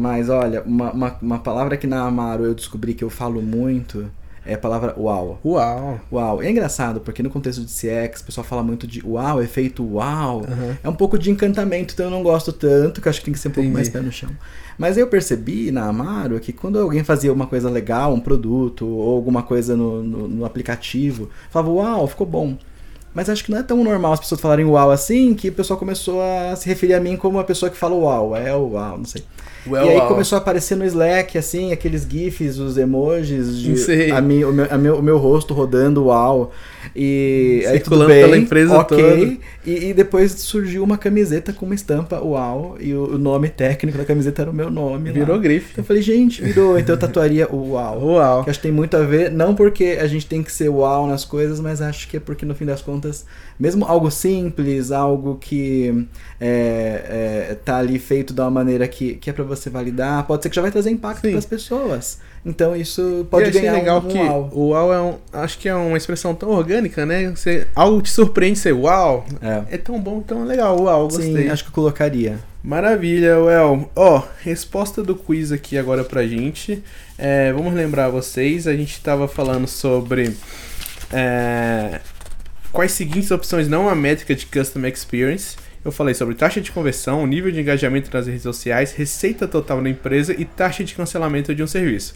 mas 0.00 0.28
olha, 0.28 0.62
uma, 0.62 0.92
uma, 0.92 1.16
uma 1.20 1.38
palavra 1.38 1.76
que 1.76 1.86
na 1.86 2.02
Amaro 2.02 2.44
eu 2.44 2.54
descobri 2.54 2.94
que 2.94 3.04
eu 3.04 3.10
falo 3.10 3.40
muito 3.40 4.10
é 4.44 4.54
a 4.54 4.58
palavra 4.58 4.94
uau. 4.98 5.38
Uau. 5.44 6.00
Uau. 6.10 6.42
É 6.42 6.50
engraçado, 6.50 7.00
porque 7.00 7.22
no 7.22 7.30
contexto 7.30 7.64
de 7.64 7.70
CX, 7.70 8.20
o 8.20 8.24
pessoal 8.24 8.44
fala 8.44 8.62
muito 8.62 8.86
de 8.86 9.04
uau, 9.06 9.42
efeito 9.42 9.84
uau. 9.84 10.38
Uhum. 10.40 10.76
É 10.82 10.88
um 10.88 10.94
pouco 10.94 11.18
de 11.18 11.30
encantamento, 11.30 11.94
então 11.94 12.06
eu 12.06 12.10
não 12.10 12.22
gosto 12.22 12.52
tanto, 12.52 13.00
que 13.00 13.08
eu 13.08 13.10
acho 13.10 13.20
que 13.20 13.26
tem 13.26 13.34
que 13.34 13.40
ser 13.40 13.48
um 13.48 13.52
Entendi. 13.52 13.66
pouco 13.66 13.76
mais 13.76 13.88
pé 13.88 14.00
no 14.00 14.12
chão. 14.12 14.30
Mas 14.78 14.96
eu 14.96 15.06
percebi 15.06 15.70
na 15.70 15.86
Amaro 15.86 16.40
que 16.40 16.52
quando 16.52 16.78
alguém 16.78 17.04
fazia 17.04 17.32
uma 17.32 17.46
coisa 17.46 17.68
legal, 17.68 18.14
um 18.14 18.20
produto, 18.20 18.86
ou 18.86 19.14
alguma 19.14 19.42
coisa 19.42 19.76
no, 19.76 20.02
no, 20.02 20.28
no 20.28 20.44
aplicativo, 20.44 21.28
falava 21.50 21.70
uau, 21.70 22.06
ficou 22.06 22.26
bom. 22.26 22.56
Mas 23.12 23.28
acho 23.28 23.44
que 23.44 23.50
não 23.50 23.58
é 23.58 23.62
tão 23.62 23.82
normal 23.82 24.12
as 24.12 24.20
pessoas 24.20 24.40
falarem 24.40 24.64
uau 24.64 24.90
assim, 24.90 25.34
que 25.34 25.48
o 25.48 25.52
pessoal 25.52 25.78
começou 25.78 26.20
a 26.22 26.54
se 26.54 26.68
referir 26.68 26.94
a 26.94 27.00
mim 27.00 27.16
como 27.16 27.38
uma 27.38 27.44
pessoa 27.44 27.68
que 27.68 27.76
fala 27.76 27.94
uau, 27.94 28.36
é 28.36 28.54
o 28.54 28.70
uau, 28.70 28.98
não 28.98 29.04
sei. 29.04 29.24
Well, 29.66 29.84
e 29.84 29.88
aí 29.90 30.08
começou 30.08 30.36
a 30.36 30.40
aparecer 30.40 30.74
no 30.74 30.84
Slack, 30.86 31.36
assim, 31.36 31.72
aqueles 31.72 32.06
GIFs, 32.08 32.58
os 32.58 32.78
emojis 32.78 33.58
de 33.58 34.10
a 34.10 34.20
mi, 34.20 34.42
o, 34.44 34.52
meu, 34.52 34.66
a 34.70 34.78
meu, 34.78 34.96
o 34.98 35.02
meu 35.02 35.18
rosto 35.18 35.52
rodando, 35.52 36.06
uau. 36.06 36.50
E 36.96 37.62
aí 37.68 37.78
tudo 37.78 38.06
bem, 38.06 38.22
pela 38.22 38.36
empresa 38.38 38.78
ok. 38.78 39.38
E, 39.66 39.90
e, 39.90 39.94
depois 39.94 40.32
surgiu 40.32 40.82
uma 40.82 40.96
camiseta 40.96 41.52
com 41.52 41.66
uma 41.66 41.74
estampa 41.74 42.18
uau. 42.20 42.76
E 42.80 42.94
o, 42.94 43.14
o 43.14 43.18
nome 43.18 43.50
técnico 43.50 43.98
da 43.98 44.04
camiseta 44.04 44.42
era 44.42 44.50
o 44.50 44.54
meu 44.54 44.70
nome. 44.70 45.12
Virou 45.12 45.36
lá. 45.36 45.42
grife. 45.42 45.68
Então 45.72 45.82
eu 45.82 45.86
falei, 45.86 46.02
gente, 46.02 46.42
virou. 46.42 46.78
Então 46.78 46.94
eu 46.94 46.98
tatuaria 46.98 47.46
uau. 47.52 48.02
Uau. 48.02 48.44
Que 48.44 48.50
acho 48.50 48.58
que 48.58 48.62
tem 48.62 48.72
muito 48.72 48.96
a 48.96 49.02
ver, 49.02 49.30
não 49.30 49.54
porque 49.54 49.98
a 50.00 50.06
gente 50.06 50.26
tem 50.26 50.42
que 50.42 50.50
ser 50.50 50.70
uau 50.70 51.06
nas 51.06 51.24
coisas, 51.24 51.60
mas 51.60 51.82
acho 51.82 52.08
que 52.08 52.16
é 52.16 52.20
porque 52.20 52.46
no 52.46 52.54
fim 52.54 52.64
das 52.64 52.80
contas, 52.80 52.99
mesmo 53.58 53.84
algo 53.84 54.10
simples, 54.10 54.90
algo 54.90 55.36
que 55.40 56.06
é, 56.40 57.48
é, 57.50 57.54
tá 57.64 57.78
ali 57.78 57.98
feito 57.98 58.32
de 58.32 58.40
uma 58.40 58.50
maneira 58.50 58.86
que, 58.88 59.14
que 59.14 59.30
é 59.30 59.32
pra 59.32 59.44
você 59.44 59.68
validar, 59.68 60.26
pode 60.26 60.42
ser 60.42 60.50
que 60.50 60.56
já 60.56 60.62
vai 60.62 60.70
trazer 60.70 60.90
impacto 60.90 61.28
para 61.28 61.38
as 61.38 61.46
pessoas. 61.46 62.18
Então 62.44 62.74
isso 62.74 63.26
pode 63.30 63.50
ganhar 63.50 63.74
legal 63.74 63.98
um, 63.98 64.08
que 64.08 64.18
uau. 64.18 64.50
O 64.52 64.68
uau 64.68 64.92
é 64.92 65.00
um, 65.00 65.14
acho 65.32 65.58
que 65.58 65.68
é 65.68 65.74
uma 65.74 65.96
expressão 65.96 66.34
tão 66.34 66.50
orgânica, 66.50 67.04
né? 67.04 67.30
Você, 67.30 67.66
algo 67.74 68.00
te 68.00 68.10
surpreende 68.10 68.58
ser 68.58 68.72
uau. 68.72 69.26
É. 69.42 69.74
é 69.74 69.78
tão 69.78 70.00
bom, 70.00 70.20
tão 70.20 70.44
legal. 70.44 70.80
Uau, 70.80 71.08
gostei. 71.08 71.44
Sim, 71.44 71.48
acho 71.48 71.64
que 71.64 71.70
eu 71.70 71.74
colocaria. 71.74 72.38
Maravilha, 72.62 73.38
Well. 73.38 73.90
Ó, 73.96 74.18
oh, 74.18 74.22
resposta 74.42 75.02
do 75.02 75.14
quiz 75.14 75.50
aqui 75.50 75.78
agora 75.78 76.04
pra 76.04 76.26
gente. 76.26 76.82
É, 77.16 77.52
vamos 77.52 77.74
lembrar 77.74 78.08
vocês, 78.08 78.66
a 78.66 78.74
gente 78.74 78.92
estava 78.92 79.28
falando 79.28 79.66
sobre 79.66 80.34
é, 81.12 82.00
quais 82.72 82.92
seguintes 82.92 83.30
opções 83.30 83.68
não 83.68 83.88
a 83.88 83.94
métrica 83.94 84.34
de 84.34 84.46
Custom 84.46 84.86
Experience. 84.86 85.56
Eu 85.84 85.90
falei 85.90 86.14
sobre 86.14 86.34
taxa 86.34 86.60
de 86.60 86.70
conversão, 86.70 87.26
nível 87.26 87.50
de 87.50 87.60
engajamento 87.60 88.10
nas 88.12 88.26
redes 88.26 88.42
sociais, 88.42 88.92
receita 88.92 89.48
total 89.48 89.82
da 89.82 89.88
empresa 89.88 90.34
e 90.38 90.44
taxa 90.44 90.84
de 90.84 90.94
cancelamento 90.94 91.54
de 91.54 91.62
um 91.62 91.66
serviço. 91.66 92.14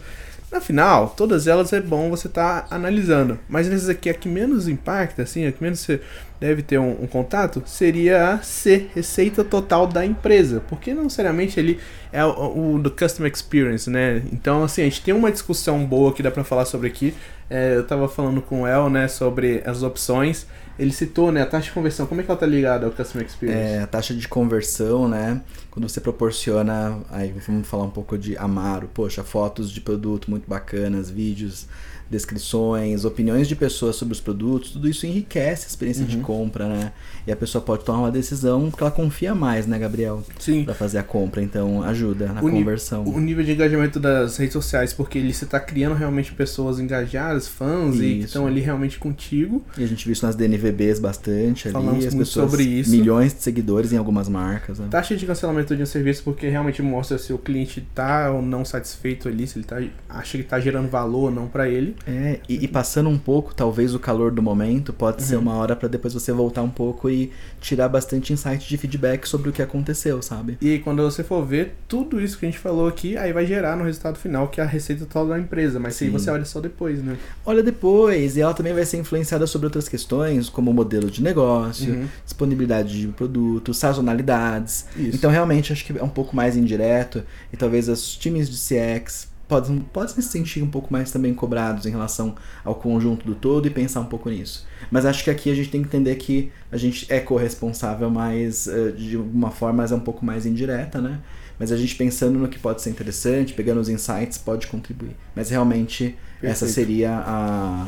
Afinal, 0.59 1.15
todas 1.17 1.47
elas 1.47 1.73
é 1.73 1.81
bom 1.81 2.11
você 2.11 2.29
estar 2.29 2.63
tá 2.63 2.75
analisando. 2.75 3.39
Mas 3.49 3.67
essas 3.67 3.89
aqui, 3.89 4.09
a 4.09 4.15
que 4.15 4.29
menos 4.29 4.69
impacta, 4.69 5.23
assim, 5.23 5.47
a 5.47 5.53
que 5.53 5.63
menos 5.63 5.81
você 5.81 6.01
deve 6.41 6.63
ter 6.63 6.79
um, 6.79 7.03
um, 7.03 7.07
contato, 7.07 7.63
seria 7.67 8.35
a 8.35 8.43
C, 8.43 8.87
receita 8.95 9.43
total 9.43 9.87
da 9.87 10.05
empresa. 10.07 10.63
Porque 10.69 10.95
não 10.95 11.05
necessariamente 11.05 11.59
ele 11.59 11.81
é 12.13 12.25
o, 12.25 12.75
o, 12.75 12.79
do 12.79 12.91
Customer 12.91 13.31
Experience, 13.33 13.91
né? 13.91 14.23
Então, 14.33 14.63
assim, 14.63 14.83
a 14.83 14.85
gente 14.85 15.03
tem 15.03 15.13
uma 15.13 15.33
discussão 15.33 15.85
boa 15.85 16.13
que 16.13 16.23
dá 16.23 16.31
para 16.31 16.45
falar 16.45 16.65
sobre 16.67 16.89
aqui. 16.89 17.15
É, 17.51 17.77
eu 17.77 17.85
tava 17.85 18.09
falando 18.09 18.41
com 18.41 18.63
o 18.63 18.67
El, 18.67 18.89
né, 18.89 19.09
sobre 19.09 19.63
as 19.67 19.83
opções 19.83 20.47
ele 20.79 20.93
citou, 20.93 21.31
né, 21.31 21.43
a 21.43 21.47
taxa 21.47 21.67
de 21.67 21.73
conversão. 21.73 22.07
Como 22.07 22.21
é 22.21 22.25
que 22.25 22.31
ela 22.31 22.39
tá 22.39 22.47
ligada 22.47 22.87
ao 22.87 22.93
Customer 22.93 23.27
Experience? 23.27 23.61
É, 23.61 23.81
a 23.81 23.87
taxa 23.87 24.15
de 24.15 24.27
conversão, 24.27 25.09
né, 25.09 25.41
quando 25.75 25.89
você 25.89 26.01
proporciona, 26.01 27.01
aí 27.11 27.35
vamos 27.45 27.67
falar 27.67 27.83
um 27.83 27.91
pouco 27.91 28.17
de 28.17 28.37
Amaro, 28.39 28.89
poxa, 28.95 29.25
fotos 29.25 29.73
de 29.73 29.81
produto 29.81 30.31
muito 30.31 30.49
bacanas, 30.49 31.11
vídeos 31.11 31.67
descrições, 32.11 33.05
opiniões 33.05 33.49
de 33.49 33.57
pessoas 33.57 33.97
sobre 33.97 34.13
os 34.13 34.21
produtos, 34.21 34.71
tudo 34.71 34.89
isso 34.89 35.07
enriquece 35.07 35.65
a 35.65 35.69
experiência 35.69 36.03
uhum. 36.03 36.09
de 36.09 36.17
compra, 36.19 36.69
né? 36.69 36.93
E 37.27 37.33
a 37.33 37.37
pessoa 37.37 37.63
pode 37.63 37.85
tomar 37.85 38.01
uma 38.01 38.11
decisão 38.11 38.71
porque 38.71 38.83
ela 38.83 38.91
confia 38.91 39.35
mais, 39.35 39.67
né, 39.67 39.79
Gabriel? 39.79 40.23
Sim. 40.39 40.65
Pra 40.65 40.75
fazer 40.75 40.99
a 40.99 41.03
compra, 41.03 41.43
então 41.43 41.83
ajuda 41.83 42.27
na 42.27 42.43
o 42.43 42.51
conversão. 42.51 43.05
O 43.05 43.19
nível 43.19 43.43
de 43.43 43.53
engajamento 43.53 43.99
das 43.99 44.37
redes 44.37 44.53
sociais, 44.53 44.93
porque 44.93 45.19
ele 45.19 45.33
você 45.33 45.47
tá 45.47 45.59
criando 45.59 45.95
realmente 45.95 46.33
pessoas 46.33 46.79
engajadas, 46.79 47.49
fãs 47.49 47.95
isso. 47.95 48.05
e 48.05 48.19
que 48.19 48.25
estão 48.25 48.47
ali 48.47 48.61
realmente 48.61 48.99
contigo. 48.99 49.65
E 49.79 49.83
a 49.83 49.87
gente 49.87 50.05
viu 50.05 50.13
isso 50.13 50.25
nas 50.25 50.37
DNVBs 50.37 50.99
bastante 50.99 51.71
Falamos 51.71 51.97
ali, 51.97 52.07
as 52.07 52.15
muito 52.15 52.27
pessoas, 52.27 52.51
sobre 52.51 52.65
isso. 52.65 52.91
Milhões 52.91 53.35
de 53.35 53.41
seguidores 53.41 53.93
em 53.93 53.97
algumas 53.97 54.29
marcas. 54.29 54.79
Né? 54.79 54.89
Taxa 54.91 55.17
de 55.17 55.27
cancelamento 55.27 55.64
de 55.65 55.83
um 55.83 55.87
serviço 55.87 56.23
porque 56.25 56.49
realmente 56.49 56.83
mostra 56.83 57.17
se 57.17 57.33
o 57.33 57.39
cliente 57.39 57.87
tá 57.95 58.31
ou 58.31 58.43
não 58.43 58.65
satisfeito 58.65 59.29
ali, 59.29 59.47
se 59.47 59.59
ele 59.59 59.65
tá, 59.65 59.81
acha 60.09 60.37
que 60.37 60.45
tá 60.45 60.59
gerando 60.59 60.89
valor 60.89 61.25
ou 61.25 61.31
não 61.31 61.47
para 61.47 61.69
ele. 61.69 61.95
É, 62.07 62.41
e, 62.49 62.65
e, 62.65 62.69
passando 62.69 63.09
um 63.09 63.19
pouco, 63.19 63.55
talvez 63.55 63.95
o 63.95 63.99
calor 63.99 64.33
do 64.33 64.43
momento, 64.43 64.93
pode 64.93 65.23
uhum. 65.23 65.29
ser 65.29 65.37
uma 65.37 65.55
hora 65.55 65.77
para 65.77 65.89
depois 65.89 66.13
você 66.13 66.33
voltar 66.33 66.63
um 66.63 66.71
pouco 66.71 67.09
e 67.09 67.31
tirar 67.61 67.89
bastante 67.89 68.33
insight 68.33 68.69
de 68.69 68.77
feedback 68.77 69.27
sobre 69.27 69.51
o 69.51 69.53
que 69.53 69.63
aconteceu, 69.63 70.21
sabe? 70.21 70.59
E 70.61 70.79
quando 70.81 71.03
você 71.03 71.23
for 71.23 71.45
ver, 71.45 71.75
tudo 71.89 72.21
isso 72.21 72.39
que 72.39 72.47
a 72.47 72.51
gente 72.51 72.59
falou 72.59 72.89
aqui, 72.89 73.17
aí 73.17 73.33
vai 73.33 73.47
gerar 73.47 73.77
no 73.77 73.85
resultado 73.85 74.19
final, 74.19 74.49
que 74.49 74.61
é 74.61 74.65
a 74.65 74.67
receita 74.67 75.05
total 75.07 75.29
da 75.29 75.39
empresa. 75.39 75.79
Mas 75.79 75.95
Sim. 75.95 76.07
aí 76.07 76.11
você 76.11 76.31
olha 76.31 76.45
só 76.45 76.61
depois, 76.61 77.03
né? 77.03 77.17
Olha 77.47 77.63
depois, 77.63 78.37
e 78.37 78.41
ela 78.41 78.55
também 78.55 78.73
vai 78.73 78.85
ser 78.85 78.99
influenciada 78.99 79.47
sobre 79.47 79.67
outras 79.67 79.89
questões, 79.89 80.49
como 80.49 80.73
modelo 80.73 81.11
de 81.11 81.23
negócio, 81.23 81.93
uhum. 81.93 82.07
disponibilidade 82.25 83.01
de 83.01 83.09
produto, 83.09 83.73
sazonalidades. 83.73 84.87
Isso. 84.97 85.17
Então, 85.17 85.31
realmente, 85.31 85.54
acho 85.73 85.85
que 85.85 85.97
é 85.99 86.03
um 86.03 86.09
pouco 86.09 86.35
mais 86.35 86.57
indireto, 86.57 87.23
e 87.53 87.57
talvez 87.57 87.89
os 87.89 88.17
times 88.17 88.49
de 88.49 88.57
CX 88.57 89.29
podem, 89.49 89.79
podem 89.81 90.15
se 90.15 90.23
sentir 90.23 90.63
um 90.63 90.71
pouco 90.71 90.93
mais 90.93 91.11
também 91.11 91.35
cobrados 91.35 91.87
em 91.87 91.91
relação 91.91 92.35
ao 92.65 92.75
conjunto 92.75 93.27
do 93.27 93.35
todo 93.35 93.67
e 93.67 93.71
pensar 93.71 94.01
um 94.01 94.07
pouco 94.07 94.29
nisso. 94.29 94.67
Mas 94.91 95.07
acho 95.07 95.25
que 95.25 95.31
aqui 95.31 95.51
a 95.51 95.55
gente 95.55 95.71
tem 95.71 95.83
que 95.83 95.89
entender 95.89 96.15
que 96.17 96.51
a 96.71 96.77
gente 96.77 97.07
é 97.13 97.21
corresponsável, 97.21 98.11
mas 98.11 98.67
uh, 98.67 98.93
de 98.93 99.17
uma 99.17 99.51
forma 99.51 99.83
mas 99.83 99.93
é 99.93 99.95
um 99.95 100.01
pouco 100.01 100.25
mais 100.25 100.47
indireta, 100.47 101.01
né? 101.01 101.21
Mas 101.59 101.71
a 101.71 101.77
gente 101.77 101.95
pensando 101.95 102.39
no 102.39 102.49
que 102.49 102.59
pode 102.59 102.83
ser 102.83 102.91
interessante, 102.91 103.53
pegando 103.53 103.81
os 103.81 103.89
insights, 103.89 104.39
pode 104.39 104.67
contribuir. 104.67 105.17
Mas 105.37 105.51
realmente 105.51 106.17
Perfeito. 106.41 106.53
essa 106.53 106.67
seria 106.67 107.23
a 107.25 107.87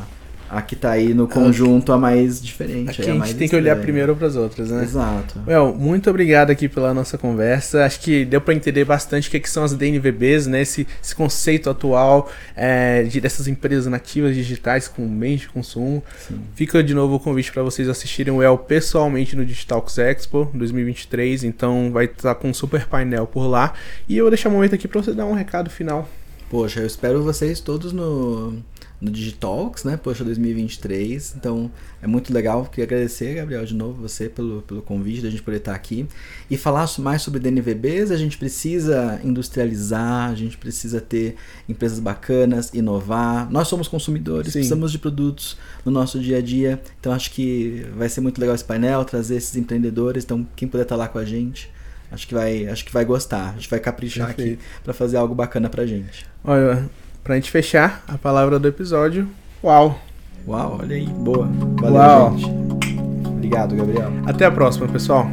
a 0.49 0.61
que 0.61 0.75
tá 0.75 0.91
aí 0.91 1.13
no 1.13 1.27
conjunto 1.27 1.91
a 1.91 1.97
mais 1.97 2.41
diferente. 2.41 3.01
Aqui 3.01 3.09
a, 3.09 3.13
a 3.13 3.25
gente 3.25 3.35
tem 3.35 3.49
que 3.49 3.55
olhar 3.55 3.75
primeiro 3.77 4.15
para 4.15 4.27
as 4.27 4.35
outras, 4.35 4.71
né? 4.71 4.83
Exato. 4.83 5.41
Well, 5.45 5.73
muito 5.73 6.09
obrigado 6.09 6.51
aqui 6.51 6.69
pela 6.69 6.93
nossa 6.93 7.17
conversa. 7.17 7.85
Acho 7.85 7.99
que 7.99 8.23
deu 8.23 8.39
para 8.39 8.53
entender 8.53 8.85
bastante 8.85 9.27
o 9.27 9.31
que, 9.31 9.37
é 9.37 9.39
que, 9.39 9.49
são 9.49 9.63
as 9.63 9.73
DNVBs, 9.73 10.47
né? 10.47 10.61
Esse, 10.61 10.87
esse 11.03 11.15
conceito 11.15 11.69
atual 11.69 12.31
é, 12.55 13.03
de, 13.03 13.19
dessas 13.19 13.47
empresas 13.47 13.87
nativas 13.87 14.35
digitais 14.35 14.87
com 14.87 15.05
bens 15.07 15.41
de 15.41 15.49
consumo. 15.49 16.03
Sim. 16.27 16.39
Fica 16.55 16.81
de 16.83 16.93
novo 16.93 17.15
o 17.15 17.19
convite 17.19 17.51
para 17.51 17.63
vocês 17.63 17.89
assistirem 17.89 18.33
o 18.33 18.41
El 18.41 18.57
pessoalmente 18.57 19.35
no 19.35 19.45
Digitalx 19.45 19.97
Expo 19.97 20.49
2023. 20.53 21.43
Então 21.43 21.91
vai 21.91 22.05
estar 22.05 22.35
com 22.35 22.49
um 22.49 22.53
super 22.53 22.85
painel 22.87 23.27
por 23.27 23.47
lá. 23.47 23.73
E 24.07 24.17
eu 24.17 24.23
vou 24.23 24.31
deixar 24.31 24.49
um 24.49 24.53
momento 24.53 24.75
aqui 24.75 24.87
para 24.87 25.01
você 25.01 25.13
dar 25.13 25.25
um 25.25 25.33
recado 25.33 25.69
final. 25.69 26.07
Poxa, 26.49 26.79
eu 26.79 26.87
espero 26.87 27.21
vocês 27.21 27.59
todos 27.59 27.91
no 27.91 28.63
no 28.99 29.11
Digitalks, 29.11 29.83
né? 29.83 29.95
Poxa, 29.95 30.23
2023. 30.23 31.35
Então 31.37 31.71
é 32.01 32.07
muito 32.07 32.33
legal. 32.33 32.65
Queria 32.65 32.85
agradecer, 32.85 33.35
Gabriel, 33.35 33.63
de 33.65 33.75
novo 33.75 34.01
você 34.01 34.27
pelo, 34.27 34.61
pelo 34.63 34.81
convite 34.81 35.21
da 35.21 35.29
gente 35.29 35.41
poder 35.43 35.57
estar 35.57 35.75
aqui 35.75 36.07
e 36.49 36.57
falar 36.57 36.87
mais 36.99 37.21
sobre 37.21 37.39
DNVBs. 37.39 38.11
A 38.11 38.17
gente 38.17 38.37
precisa 38.37 39.19
industrializar, 39.23 40.31
a 40.31 40.35
gente 40.35 40.57
precisa 40.57 40.99
ter 40.99 41.35
empresas 41.69 41.99
bacanas, 41.99 42.73
inovar. 42.73 43.49
Nós 43.51 43.67
somos 43.67 43.87
consumidores, 43.87 44.47
Sim. 44.47 44.59
precisamos 44.59 44.91
de 44.91 44.99
produtos 44.99 45.57
no 45.85 45.91
nosso 45.91 46.19
dia 46.19 46.37
a 46.37 46.41
dia. 46.41 46.81
Então 46.99 47.11
acho 47.13 47.31
que 47.31 47.85
vai 47.95 48.09
ser 48.09 48.21
muito 48.21 48.39
legal 48.39 48.55
esse 48.55 48.65
painel, 48.65 49.05
trazer 49.05 49.35
esses 49.35 49.55
empreendedores. 49.55 50.23
Então, 50.23 50.47
quem 50.55 50.67
puder 50.67 50.83
estar 50.83 50.95
lá 50.95 51.07
com 51.07 51.19
a 51.19 51.25
gente. 51.25 51.69
Acho 52.09 52.25
que 52.25 52.33
vai, 52.33 52.65
acho 52.67 52.85
que 52.85 52.93
vai 52.93 53.03
gostar. 53.03 53.49
A 53.49 53.53
gente 53.53 53.69
vai 53.69 53.79
caprichar 53.79 54.27
Perfeito. 54.27 54.61
aqui 54.61 54.81
para 54.81 54.93
fazer 54.93 55.17
algo 55.17 55.35
bacana 55.35 55.69
pra 55.69 55.85
gente. 55.85 56.25
Olha, 56.43 56.89
Pra 57.27 57.35
gente 57.35 57.51
fechar 57.51 58.05
a 58.07 58.17
palavra 58.17 58.57
do 58.57 58.69
episódio, 58.69 59.27
uau! 59.61 59.99
Uau, 60.47 60.77
olha 60.79 60.95
aí, 60.95 61.05
boa. 61.07 61.45
Valeu, 61.81 61.97
uau. 61.97 62.37
gente. 62.37 62.97
Obrigado, 63.27 63.75
Gabriel. 63.75 64.09
Até 64.25 64.45
a 64.45 64.51
próxima, 64.51 64.87
pessoal. 64.87 65.27